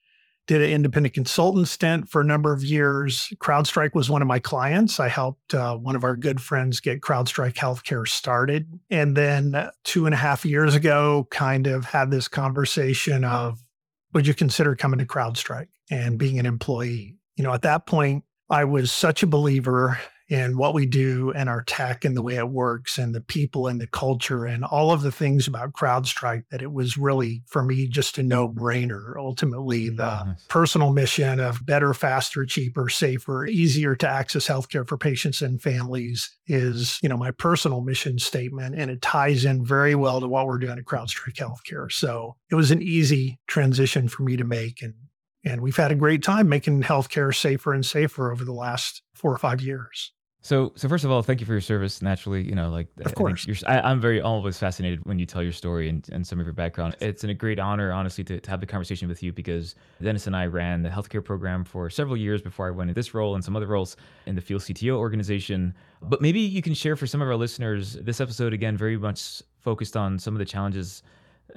[0.48, 3.32] did an independent consultant stint for a number of years.
[3.37, 4.98] CrowdStrike was one of my clients.
[4.98, 8.66] I helped uh, one of our good friends get CrowdStrike Healthcare started.
[8.90, 13.62] And then two and a half years ago, kind of had this conversation of,
[14.14, 17.18] would you consider coming to CrowdStrike and being an employee?
[17.37, 21.48] You know, at that point, I was such a believer in what we do and
[21.48, 24.92] our tech and the way it works and the people and the culture and all
[24.92, 29.14] of the things about CrowdStrike that it was really, for me, just a no brainer.
[29.16, 30.44] Ultimately, the nice.
[30.48, 36.36] personal mission of better, faster, cheaper, safer, easier to access healthcare for patients and families
[36.46, 38.74] is, you know, my personal mission statement.
[38.74, 41.90] And it ties in very well to what we're doing at CrowdStrike Healthcare.
[41.90, 44.82] So it was an easy transition for me to make.
[44.82, 44.94] And
[45.44, 49.32] and we've had a great time making healthcare safer and safer over the last four
[49.32, 50.12] or five years.
[50.40, 52.01] So, so first of all, thank you for your service.
[52.01, 55.53] Naturally, you know, like of course, I am very always fascinated when you tell your
[55.53, 56.96] story and, and some of your background.
[57.01, 60.37] It's a great honor, honestly, to, to have the conversation with you because Dennis and
[60.37, 63.44] I ran the healthcare program for several years before I went in this role and
[63.44, 63.96] some other roles
[64.27, 65.74] in the field CTO organization.
[66.03, 69.42] But maybe you can share for some of our listeners this episode again, very much
[69.61, 71.03] focused on some of the challenges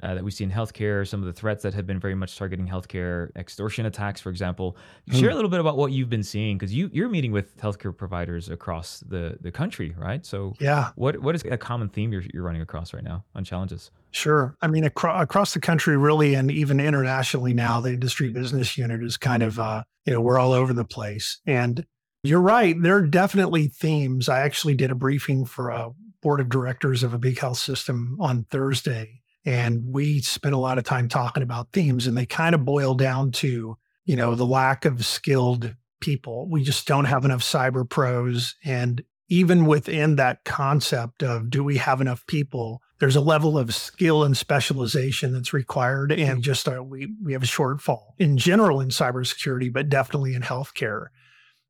[0.02, 2.36] uh, that we see in healthcare, some of the threats that have been very much
[2.36, 4.76] targeting healthcare, extortion attacks, for example.
[5.10, 5.20] Mm.
[5.20, 7.96] Share a little bit about what you've been seeing because you you're meeting with healthcare
[7.96, 10.24] providers across the the country, right?
[10.24, 13.44] So yeah, what what is a common theme you're you're running across right now on
[13.44, 13.90] challenges?
[14.12, 14.56] Sure.
[14.60, 19.02] I mean, acro- across the country, really, and even internationally now, the industry business unit
[19.02, 21.40] is kind of, uh, you know, we're all over the place.
[21.46, 21.86] And
[22.22, 22.76] you're right.
[22.78, 24.28] There are definitely themes.
[24.28, 28.18] I actually did a briefing for a board of directors of a big health system
[28.20, 32.54] on Thursday and we spent a lot of time talking about themes, and they kind
[32.54, 36.48] of boil down to, you know, the lack of skilled people.
[36.50, 38.56] We just don't have enough cyber pros.
[38.64, 43.74] And even within that concept of do we have enough people, there's a level of
[43.74, 46.12] skill and specialization that's required.
[46.12, 50.42] And just uh, we, we have a shortfall in general in cybersecurity, but definitely in
[50.42, 51.06] healthcare.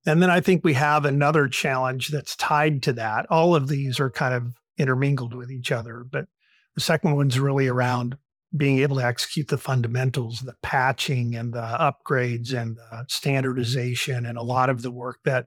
[0.05, 3.27] And then I think we have another challenge that's tied to that.
[3.31, 6.27] All of these are kind of intermingled with each other, but
[6.75, 8.17] the second one's really around
[8.57, 14.37] being able to execute the fundamentals, the patching and the upgrades and the standardization, and
[14.37, 15.47] a lot of the work that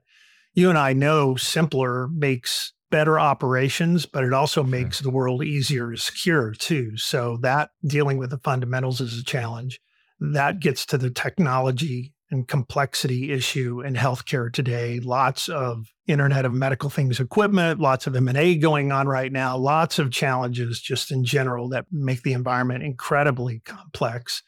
[0.54, 5.90] you and I know simpler makes better operations, but it also makes the world easier
[5.90, 6.96] to secure too.
[6.96, 9.80] So that dealing with the fundamentals is a challenge.
[10.18, 14.98] That gets to the technology and complexity issue in healthcare today.
[15.00, 19.98] Lots of Internet of Medical Things equipment, lots of M&A going on right now, lots
[19.98, 24.42] of challenges just in general that make the environment incredibly complex.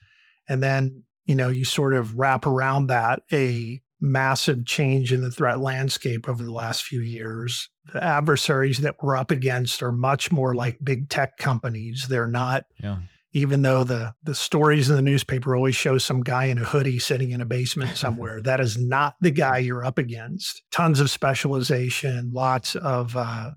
[0.49, 5.31] And then, you know, you sort of wrap around that a massive change in the
[5.31, 7.69] threat landscape over the last few years.
[7.93, 12.07] The adversaries that we're up against are much more like big tech companies.
[12.09, 12.99] They're not yeah
[13.33, 16.99] even though the the stories in the newspaper always show some guy in a hoodie
[16.99, 20.63] sitting in a basement somewhere that is not the guy you're up against.
[20.71, 23.51] Tons of specialization lots of uh,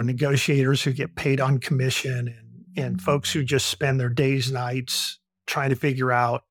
[0.00, 5.18] negotiators who get paid on commission and and folks who just spend their days nights
[5.46, 6.44] trying to figure out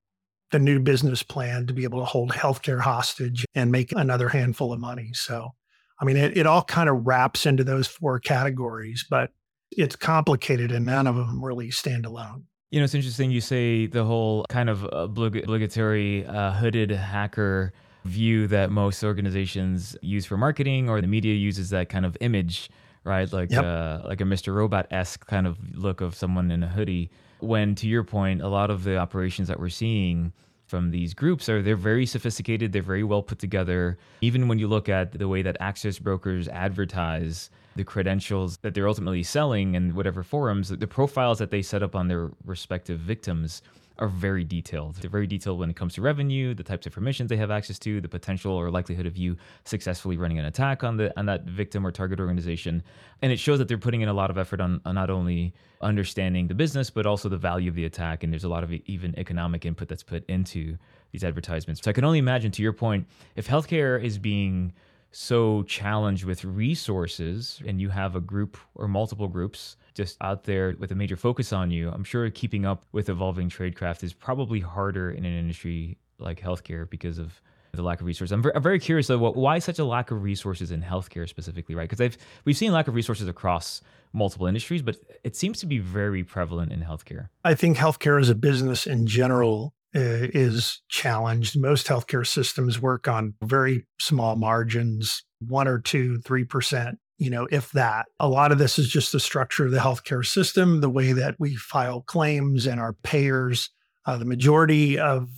[0.51, 4.73] the new business plan to be able to hold healthcare hostage and make another handful
[4.73, 5.11] of money.
[5.13, 5.53] So
[6.01, 9.31] i mean it, it all kind of wraps into those four categories but
[9.71, 13.87] it's complicated and none of them really stand alone you know, it's interesting you say
[13.87, 17.73] the whole kind of obligatory uh, hooded hacker
[18.05, 22.69] view that most organizations use for marketing or the media uses that kind of image,
[23.03, 23.31] right?
[23.33, 23.63] Like yep.
[23.63, 24.53] uh, like a Mr.
[24.53, 27.09] Robot esque kind of look of someone in a hoodie.
[27.39, 30.31] When to your point, a lot of the operations that we're seeing
[30.67, 33.97] from these groups are they're very sophisticated, they're very well put together.
[34.21, 37.49] Even when you look at the way that access brokers advertise
[37.79, 41.95] the credentials that they're ultimately selling and whatever forums, the profiles that they set up
[41.95, 43.61] on their respective victims
[43.99, 44.95] are very detailed.
[44.95, 47.79] They're very detailed when it comes to revenue, the types of permissions they have access
[47.79, 51.45] to, the potential or likelihood of you successfully running an attack on the on that
[51.45, 52.83] victim or target organization.
[53.21, 55.53] And it shows that they're putting in a lot of effort on, on not only
[55.79, 58.23] understanding the business, but also the value of the attack.
[58.23, 60.77] And there's a lot of even economic input that's put into
[61.13, 61.81] these advertisements.
[61.81, 63.07] So I can only imagine, to your point,
[63.37, 64.73] if healthcare is being
[65.11, 70.75] so challenged with resources and you have a group or multiple groups just out there
[70.79, 74.59] with a major focus on you, I'm sure keeping up with evolving tradecraft is probably
[74.59, 77.41] harder in an industry like healthcare because of
[77.73, 78.31] the lack of resources.
[78.31, 81.89] I'm, I'm very curious though, why such a lack of resources in healthcare specifically, right?
[81.89, 83.81] Because we've seen lack of resources across
[84.13, 87.29] multiple industries, but it seems to be very prevalent in healthcare.
[87.43, 91.59] I think healthcare as a business in general is challenged.
[91.59, 97.47] Most healthcare systems work on very small margins, one or two, three percent you know,
[97.51, 98.05] if that.
[98.19, 101.35] A lot of this is just the structure of the healthcare system, the way that
[101.37, 103.69] we file claims and our payers.
[104.05, 105.29] Uh, the majority of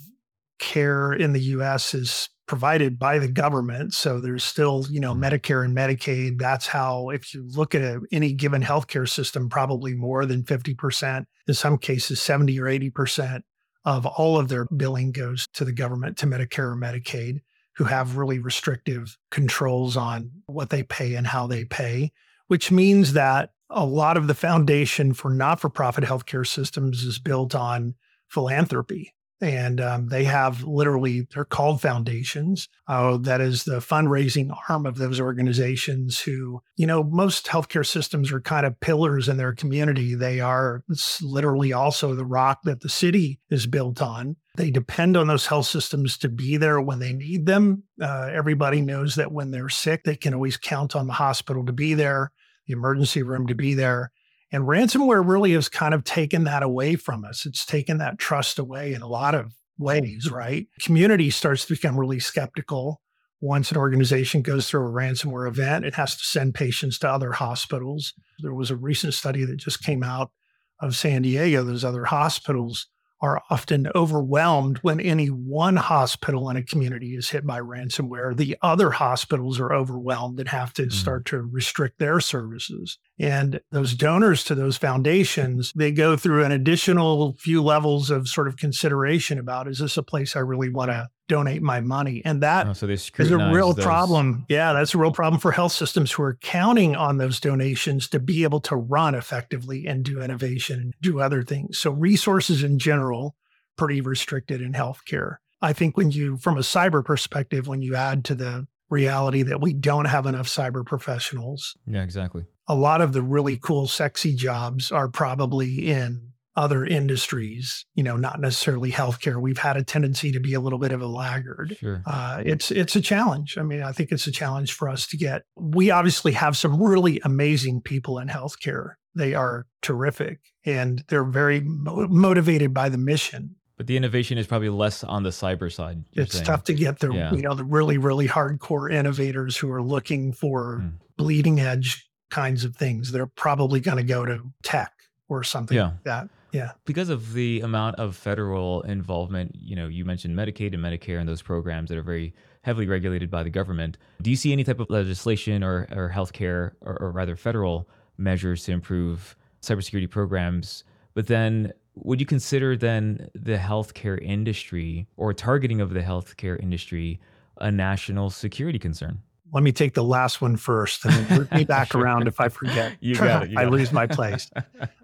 [0.60, 3.94] care in the US is provided by the government.
[3.94, 5.24] So there's still, you know, mm-hmm.
[5.24, 6.38] Medicare and Medicaid.
[6.38, 11.26] That's how, if you look at a, any given healthcare system, probably more than 50%,
[11.48, 13.42] in some cases, 70 or 80%
[13.86, 17.42] of all of their billing goes to the government, to Medicare or Medicaid,
[17.76, 22.12] who have really restrictive controls on what they pay and how they pay,
[22.48, 27.20] which means that a lot of the foundation for not for profit healthcare systems is
[27.20, 27.96] built on
[28.28, 32.70] philanthropy and um, they have literally they're called foundations.
[32.88, 38.32] Uh, that is the fundraising arm of those organizations who you know most healthcare systems
[38.32, 40.16] are kind of pillars in their community.
[40.16, 40.84] They are
[41.22, 44.36] literally also the rock that the city is built on.
[44.58, 47.84] They depend on those health systems to be there when they need them.
[48.02, 51.74] Uh, everybody knows that when they're sick they can always count on the hospital to
[51.74, 52.32] be there
[52.68, 54.12] the emergency room to be there
[54.52, 57.46] and ransomware really has kind of taken that away from us.
[57.46, 60.68] It's taken that trust away in a lot of ways, right?
[60.82, 63.02] Community starts to become really skeptical.
[63.40, 67.32] Once an organization goes through a ransomware event, it has to send patients to other
[67.32, 68.14] hospitals.
[68.40, 70.32] There was a recent study that just came out
[70.80, 71.64] of San Diego.
[71.64, 72.88] Those other hospitals
[73.22, 78.36] are often overwhelmed when any one hospital in a community is hit by ransomware.
[78.36, 80.92] The other hospitals are overwhelmed and have to mm.
[80.92, 82.98] start to restrict their services.
[83.20, 88.48] And those donors to those foundations, they go through an additional few levels of sort
[88.48, 92.22] of consideration about is this a place I really want to donate my money.
[92.26, 93.86] And that oh, so is a real those.
[93.86, 94.46] problem.
[94.50, 98.20] Yeah, that's a real problem for health systems who are counting on those donations to
[98.20, 101.78] be able to run effectively and do innovation and do other things.
[101.78, 103.36] So resources in general,
[103.78, 105.38] pretty restricted in healthcare.
[105.62, 109.62] I think when you, from a cyber perspective, when you add to the reality that
[109.62, 111.78] we don't have enough cyber professionals.
[111.88, 112.44] Yeah, exactly.
[112.68, 118.18] A lot of the really cool, sexy jobs are probably in other industries, you know,
[118.18, 119.42] not necessarily healthcare.
[119.42, 121.78] We've had a tendency to be a little bit of a laggard.
[121.80, 122.04] Sure.
[122.06, 123.58] Uh, it's it's a challenge.
[123.58, 125.44] I mean, I think it's a challenge for us to get.
[125.56, 128.96] We obviously have some really amazing people in healthcare.
[129.16, 133.56] They are terrific, and they're very mo- motivated by the mission.
[133.78, 136.04] But the innovation is probably less on the cyber side.
[136.14, 136.46] It's saying.
[136.46, 137.34] tough to get the yeah.
[137.34, 140.94] you know the really really hardcore innovators who are looking for mm.
[141.18, 143.12] bleeding edge kinds of things.
[143.12, 144.92] They're probably going to go to tech
[145.30, 145.86] or something yeah.
[145.86, 146.30] like that.
[146.52, 146.72] Yeah.
[146.86, 151.28] Because of the amount of federal involvement, you know, you mentioned Medicaid and Medicare and
[151.28, 152.34] those programs that are very
[152.64, 153.98] heavily regulated by the government.
[154.22, 157.88] Do you see any type of legislation or, or healthcare or, or rather federal
[158.18, 160.84] measures to improve cybersecurity programs?
[161.14, 167.20] But then would you consider then the healthcare industry or targeting of the healthcare industry
[167.58, 169.22] a national security concern?
[169.52, 172.02] Let me take the last one first and then me back sure.
[172.04, 172.96] around if I forget.
[173.02, 173.52] You got it.
[173.52, 173.94] You I lose it.
[173.94, 174.50] my place.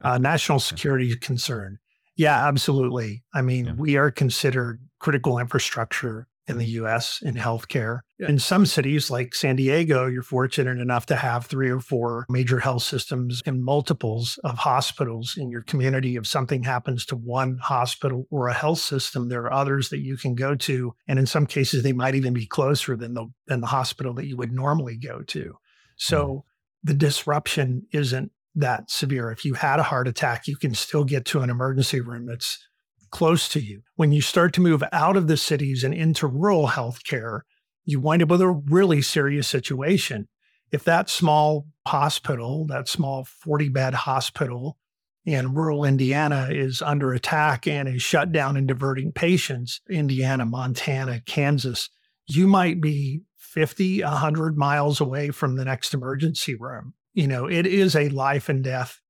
[0.02, 1.80] Uh, national security concern.
[2.16, 3.24] Yeah, absolutely.
[3.34, 3.74] I mean, yeah.
[3.74, 8.00] we are considered critical infrastructure in the US in healthcare.
[8.20, 12.60] In some cities like San Diego, you're fortunate enough to have three or four major
[12.60, 16.16] health systems and multiples of hospitals in your community.
[16.16, 20.18] If something happens to one hospital or a health system, there are others that you
[20.18, 20.94] can go to.
[21.08, 24.26] And in some cases, they might even be closer than the, than the hospital that
[24.26, 25.56] you would normally go to.
[25.98, 26.44] So mm.
[26.84, 29.32] the disruption isn't that severe.
[29.32, 32.67] If you had a heart attack, you can still get to an emergency room that's
[33.12, 33.82] close to you.
[33.96, 37.42] When you start to move out of the cities and into rural healthcare,
[37.86, 40.28] you wind up with a really serious situation.
[40.72, 44.78] If that small hospital, that small 40 bed hospital
[45.26, 51.22] in rural Indiana is under attack and is shut down and diverting patients, Indiana, Montana,
[51.26, 51.90] Kansas,
[52.28, 56.94] you might be 50, 100 miles away from the next emergency room.
[57.14, 59.02] You know, it is a life and death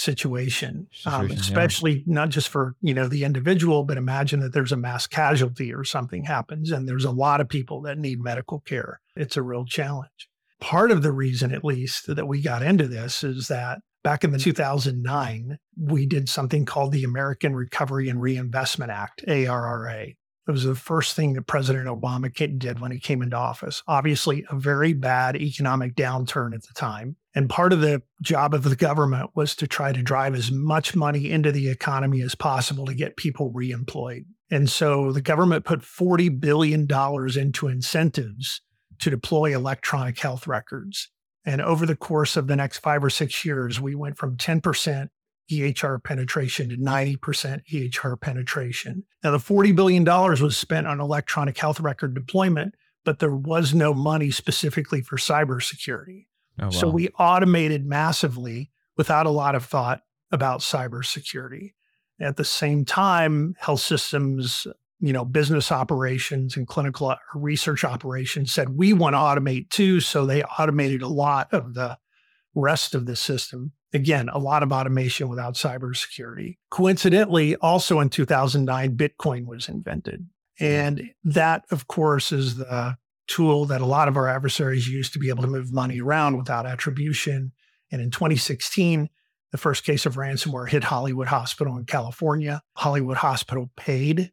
[0.00, 2.14] situation, um, especially yeah.
[2.14, 5.84] not just for you know the individual, but imagine that there's a mass casualty or
[5.84, 9.00] something happens, and there's a lot of people that need medical care.
[9.14, 10.28] It's a real challenge.
[10.60, 14.32] Part of the reason, at least, that we got into this is that back in
[14.32, 20.08] the 2009, we did something called the American Recovery and Reinvestment Act, ARRA.
[20.50, 23.84] It was the first thing that President Obama did when he came into office.
[23.86, 27.14] Obviously, a very bad economic downturn at the time.
[27.36, 30.96] And part of the job of the government was to try to drive as much
[30.96, 34.24] money into the economy as possible to get people reemployed.
[34.50, 36.88] And so the government put $40 billion
[37.38, 38.60] into incentives
[38.98, 41.10] to deploy electronic health records.
[41.44, 45.10] And over the course of the next five or six years, we went from 10%
[45.50, 49.04] EHR penetration to 90% EHR penetration.
[49.24, 52.74] Now, the $40 billion was spent on electronic health record deployment,
[53.04, 56.26] but there was no money specifically for cybersecurity.
[56.60, 56.70] Oh, wow.
[56.70, 61.72] So we automated massively without a lot of thought about cybersecurity.
[62.20, 64.66] At the same time, health systems,
[65.00, 70.00] you know, business operations and clinical uh, research operations said we want to automate too.
[70.00, 71.98] So they automated a lot of the
[72.54, 73.72] rest of the system.
[73.92, 76.58] Again, a lot of automation without cybersecurity.
[76.70, 80.28] Coincidentally, also in 2009, Bitcoin was invented.
[80.60, 85.18] And that, of course, is the tool that a lot of our adversaries use to
[85.18, 87.52] be able to move money around without attribution.
[87.90, 89.08] And in 2016,
[89.52, 92.62] the first case of ransomware hit Hollywood Hospital in California.
[92.76, 94.30] Hollywood Hospital paid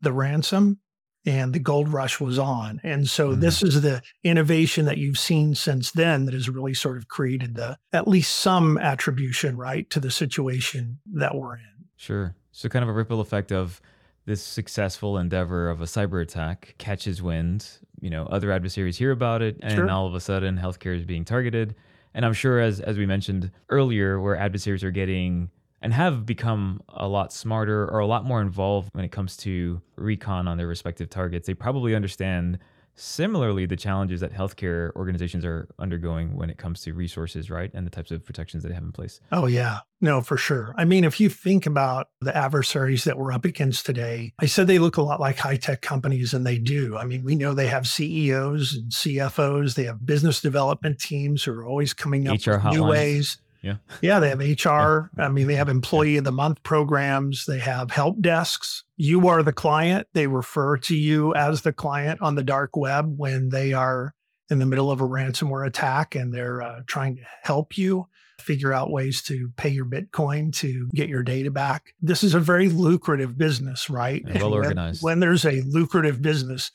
[0.00, 0.80] the ransom
[1.28, 2.80] and the gold rush was on.
[2.82, 3.40] And so mm-hmm.
[3.40, 7.54] this is the innovation that you've seen since then that has really sort of created
[7.54, 11.84] the at least some attribution, right, to the situation that we're in.
[11.96, 12.34] Sure.
[12.50, 13.82] So kind of a ripple effect of
[14.24, 17.68] this successful endeavor of a cyber attack catches wind,
[18.00, 19.90] you know, other adversaries hear about it and sure.
[19.90, 21.74] all of a sudden healthcare is being targeted.
[22.14, 25.50] And I'm sure as as we mentioned earlier where adversaries are getting
[25.80, 29.80] and have become a lot smarter or a lot more involved when it comes to
[29.96, 31.46] recon on their respective targets.
[31.46, 32.58] They probably understand
[33.00, 37.70] similarly the challenges that healthcare organizations are undergoing when it comes to resources, right?
[37.72, 39.20] And the types of protections they have in place.
[39.30, 39.80] Oh, yeah.
[40.00, 40.74] No, for sure.
[40.76, 44.66] I mean, if you think about the adversaries that we're up against today, I said
[44.66, 46.96] they look a lot like high tech companies, and they do.
[46.96, 51.52] I mean, we know they have CEOs and CFOs, they have business development teams who
[51.52, 52.72] are always coming up HR with hotlines.
[52.72, 53.76] new ways yeah.
[54.00, 54.20] Yeah.
[54.20, 55.10] They have HR.
[55.16, 55.26] Yeah.
[55.26, 57.46] I mean, they have employee of the month programs.
[57.46, 58.84] They have help desks.
[58.96, 60.06] You are the client.
[60.12, 64.14] They refer to you as the client on the dark web when they are
[64.50, 68.06] in the middle of a ransomware attack and they're uh, trying to help you
[68.40, 71.94] figure out ways to pay your Bitcoin to get your data back.
[72.00, 74.22] This is a very lucrative business, right?
[74.24, 75.02] And well organized.
[75.02, 76.70] When, when there's a lucrative business,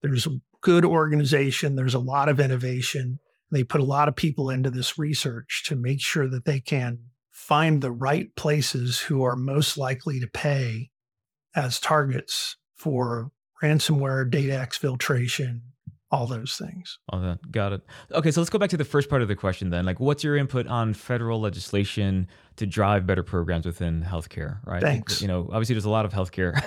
[0.00, 0.28] there's
[0.60, 3.18] good organization, there's a lot of innovation
[3.50, 6.98] they put a lot of people into this research to make sure that they can
[7.30, 10.90] find the right places who are most likely to pay
[11.54, 13.30] as targets for
[13.62, 15.60] ransomware, data exfiltration,
[16.10, 16.98] all those things.
[17.10, 17.50] All that.
[17.50, 17.82] Got it.
[18.12, 19.84] Okay, so let's go back to the first part of the question then.
[19.84, 24.80] Like, what's your input on federal legislation to drive better programs within healthcare, right?
[24.80, 25.20] Thanks.
[25.20, 26.60] You know, obviously there's a lot of healthcare.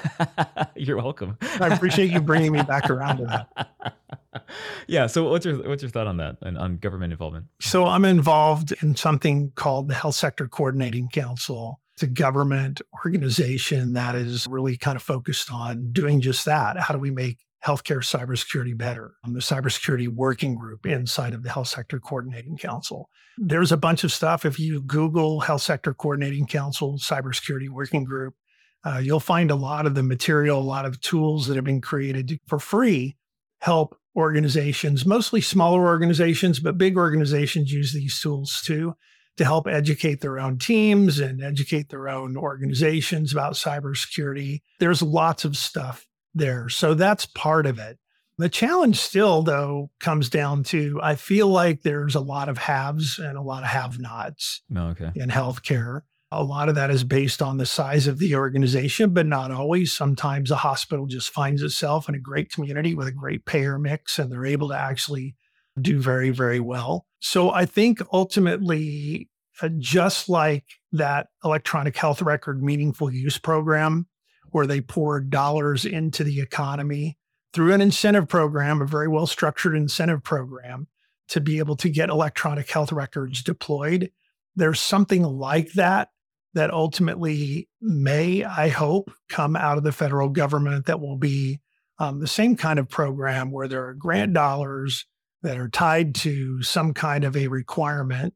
[0.76, 1.38] You're welcome.
[1.60, 3.96] I appreciate you bringing me back around to that.
[4.88, 5.08] yeah.
[5.08, 7.46] So what's your what's your thought on that and on government involvement?
[7.60, 11.80] So I'm involved in something called the Health Sector Coordinating Council.
[11.96, 16.78] It's a government organization that is really kind of focused on doing just that.
[16.80, 19.14] How do we make healthcare cybersecurity better?
[19.24, 23.10] The cybersecurity working group inside of the Health Sector Coordinating Council.
[23.38, 24.46] There's a bunch of stuff.
[24.46, 28.36] If you Google Health Sector Coordinating Council, cybersecurity working group,
[28.84, 31.82] uh, you'll find a lot of the material, a lot of tools that have been
[31.82, 33.16] created for free
[33.60, 38.96] help organizations, mostly smaller organizations, but big organizations use these tools too
[39.38, 44.62] to help educate their own teams and educate their own organizations about cybersecurity.
[44.80, 46.70] There's lots of stuff there.
[46.70, 47.98] So that's part of it.
[48.38, 53.20] The challenge still, though, comes down to I feel like there's a lot of haves
[53.20, 55.12] and a lot of have nots oh, okay.
[55.16, 56.02] in healthcare.
[56.32, 59.92] A lot of that is based on the size of the organization, but not always.
[59.92, 64.18] Sometimes a hospital just finds itself in a great community with a great payer mix
[64.18, 65.36] and they're able to actually
[65.80, 67.06] do very, very well.
[67.20, 69.30] So I think ultimately,
[69.62, 74.08] uh, just like that electronic health record meaningful use program,
[74.52, 77.18] where they poured dollars into the economy
[77.54, 80.88] through an incentive program, a very well structured incentive program
[81.30, 84.12] to be able to get electronic health records deployed.
[84.56, 86.10] There's something like that
[86.54, 91.62] that ultimately may, I hope, come out of the federal government that will be
[92.00, 95.06] um, the same kind of program where there are grant dollars
[95.44, 98.34] that are tied to some kind of a requirement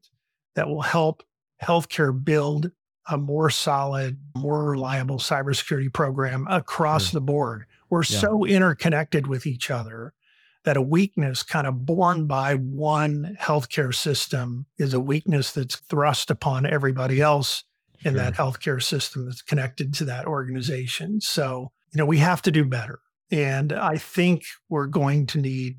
[0.54, 1.22] that will help
[1.62, 2.70] healthcare build
[3.08, 7.66] a more solid, more reliable cybersecurity program across the board.
[7.88, 8.20] We're yeah.
[8.20, 10.12] so interconnected with each other
[10.64, 16.30] that a weakness kind of born by one healthcare system is a weakness that's thrust
[16.30, 17.62] upon everybody else
[18.04, 21.20] in that healthcare system that's connected to that organization.
[21.20, 22.98] So, you know, we have to do better.
[23.30, 25.76] And I think we're going to need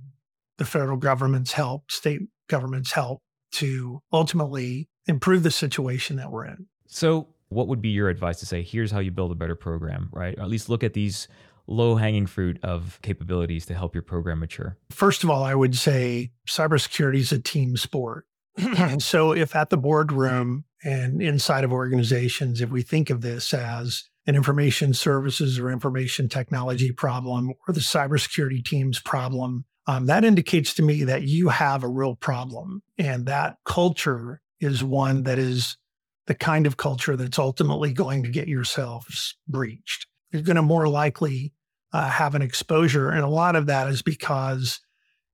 [0.58, 3.22] the federal government's help, state government's help
[3.54, 6.68] to ultimately improve the situation that we're in.
[6.88, 10.10] So, what would be your advice to say, here's how you build a better program,
[10.12, 10.38] right?
[10.38, 11.28] Or at least look at these
[11.66, 14.78] low hanging fruit of capabilities to help your program mature?
[14.90, 18.26] First of all, I would say cybersecurity is a team sport.
[18.58, 23.54] And so, if at the boardroom and inside of organizations, if we think of this
[23.54, 30.26] as an information services or information technology problem or the cybersecurity team's problem, um, that
[30.26, 32.82] indicates to me that you have a real problem.
[32.98, 35.78] And that culture is one that is
[36.28, 40.06] the kind of culture that's ultimately going to get yourselves breached.
[40.32, 41.54] You're going to more likely
[41.94, 43.10] uh, have an exposure.
[43.10, 44.82] And a lot of that is because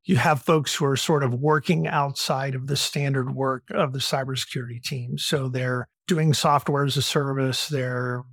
[0.06, 4.00] you have folks who are sort of working outside of the standard work of the
[4.00, 5.18] cybersecurity team.
[5.18, 8.24] So they're doing software as a service, they're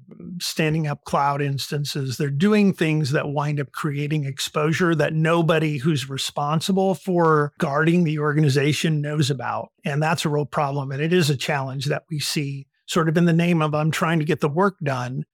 [0.41, 6.11] standing up cloud instances, they're doing things that wind up creating exposure that nobody who's
[6.11, 9.71] responsible for guarding the organization knows about.
[9.85, 10.91] And that's a real problem.
[10.91, 13.91] And it is a challenge that we see sort of in the name of I'm
[13.93, 15.25] trying to get the work done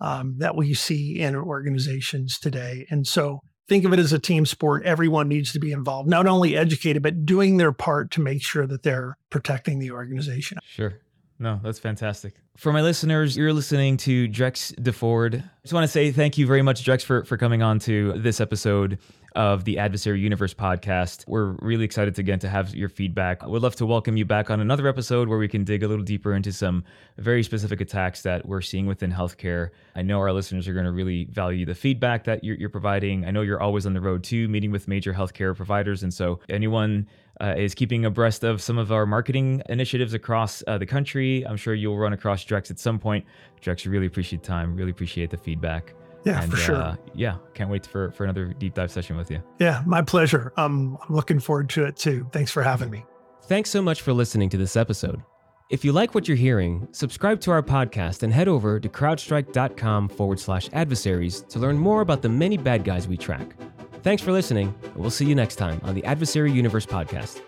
[0.00, 2.86] um, that we see in organizations today.
[2.90, 4.84] And so think of it as a team sport.
[4.84, 8.66] Everyone needs to be involved, not only educated, but doing their part to make sure
[8.66, 10.58] that they're protecting the organization.
[10.64, 11.00] Sure.
[11.38, 12.34] No, that's fantastic.
[12.56, 15.40] For my listeners, you're listening to Drex DeFord.
[15.40, 18.12] I just want to say thank you very much, Drex, for, for coming on to
[18.12, 18.98] this episode
[19.34, 21.26] of the Adversary Universe podcast.
[21.26, 23.44] We're really excited to again to have your feedback.
[23.44, 26.04] We'd love to welcome you back on another episode where we can dig a little
[26.04, 26.84] deeper into some
[27.18, 29.70] very specific attacks that we're seeing within healthcare.
[29.96, 33.24] I know our listeners are going to really value the feedback that you're, you're providing.
[33.24, 36.04] I know you're always on the road too, meeting with major healthcare providers.
[36.04, 37.08] And so, anyone
[37.40, 41.46] uh, is keeping abreast of some of our marketing initiatives across uh, the country.
[41.46, 43.24] I'm sure you'll run across Drex at some point.
[43.60, 45.94] Drex, really appreciate the time, really appreciate the feedback.
[46.24, 46.76] Yeah, and, for sure.
[46.76, 49.42] Uh, yeah, can't wait for, for another deep dive session with you.
[49.58, 50.52] Yeah, my pleasure.
[50.56, 52.26] Um, I'm looking forward to it too.
[52.32, 53.04] Thanks for having me.
[53.42, 55.22] Thanks so much for listening to this episode.
[55.70, 60.08] If you like what you're hearing, subscribe to our podcast and head over to crowdstrike.com
[60.10, 63.56] forward slash adversaries to learn more about the many bad guys we track.
[64.04, 67.40] Thanks for listening, and we'll see you next time on the Adversary Universe podcast.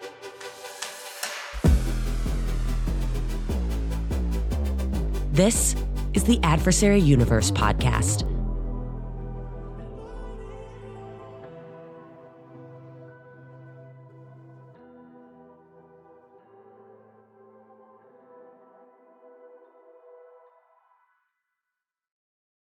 [5.32, 5.76] This
[6.14, 8.24] is the Adversary Universe podcast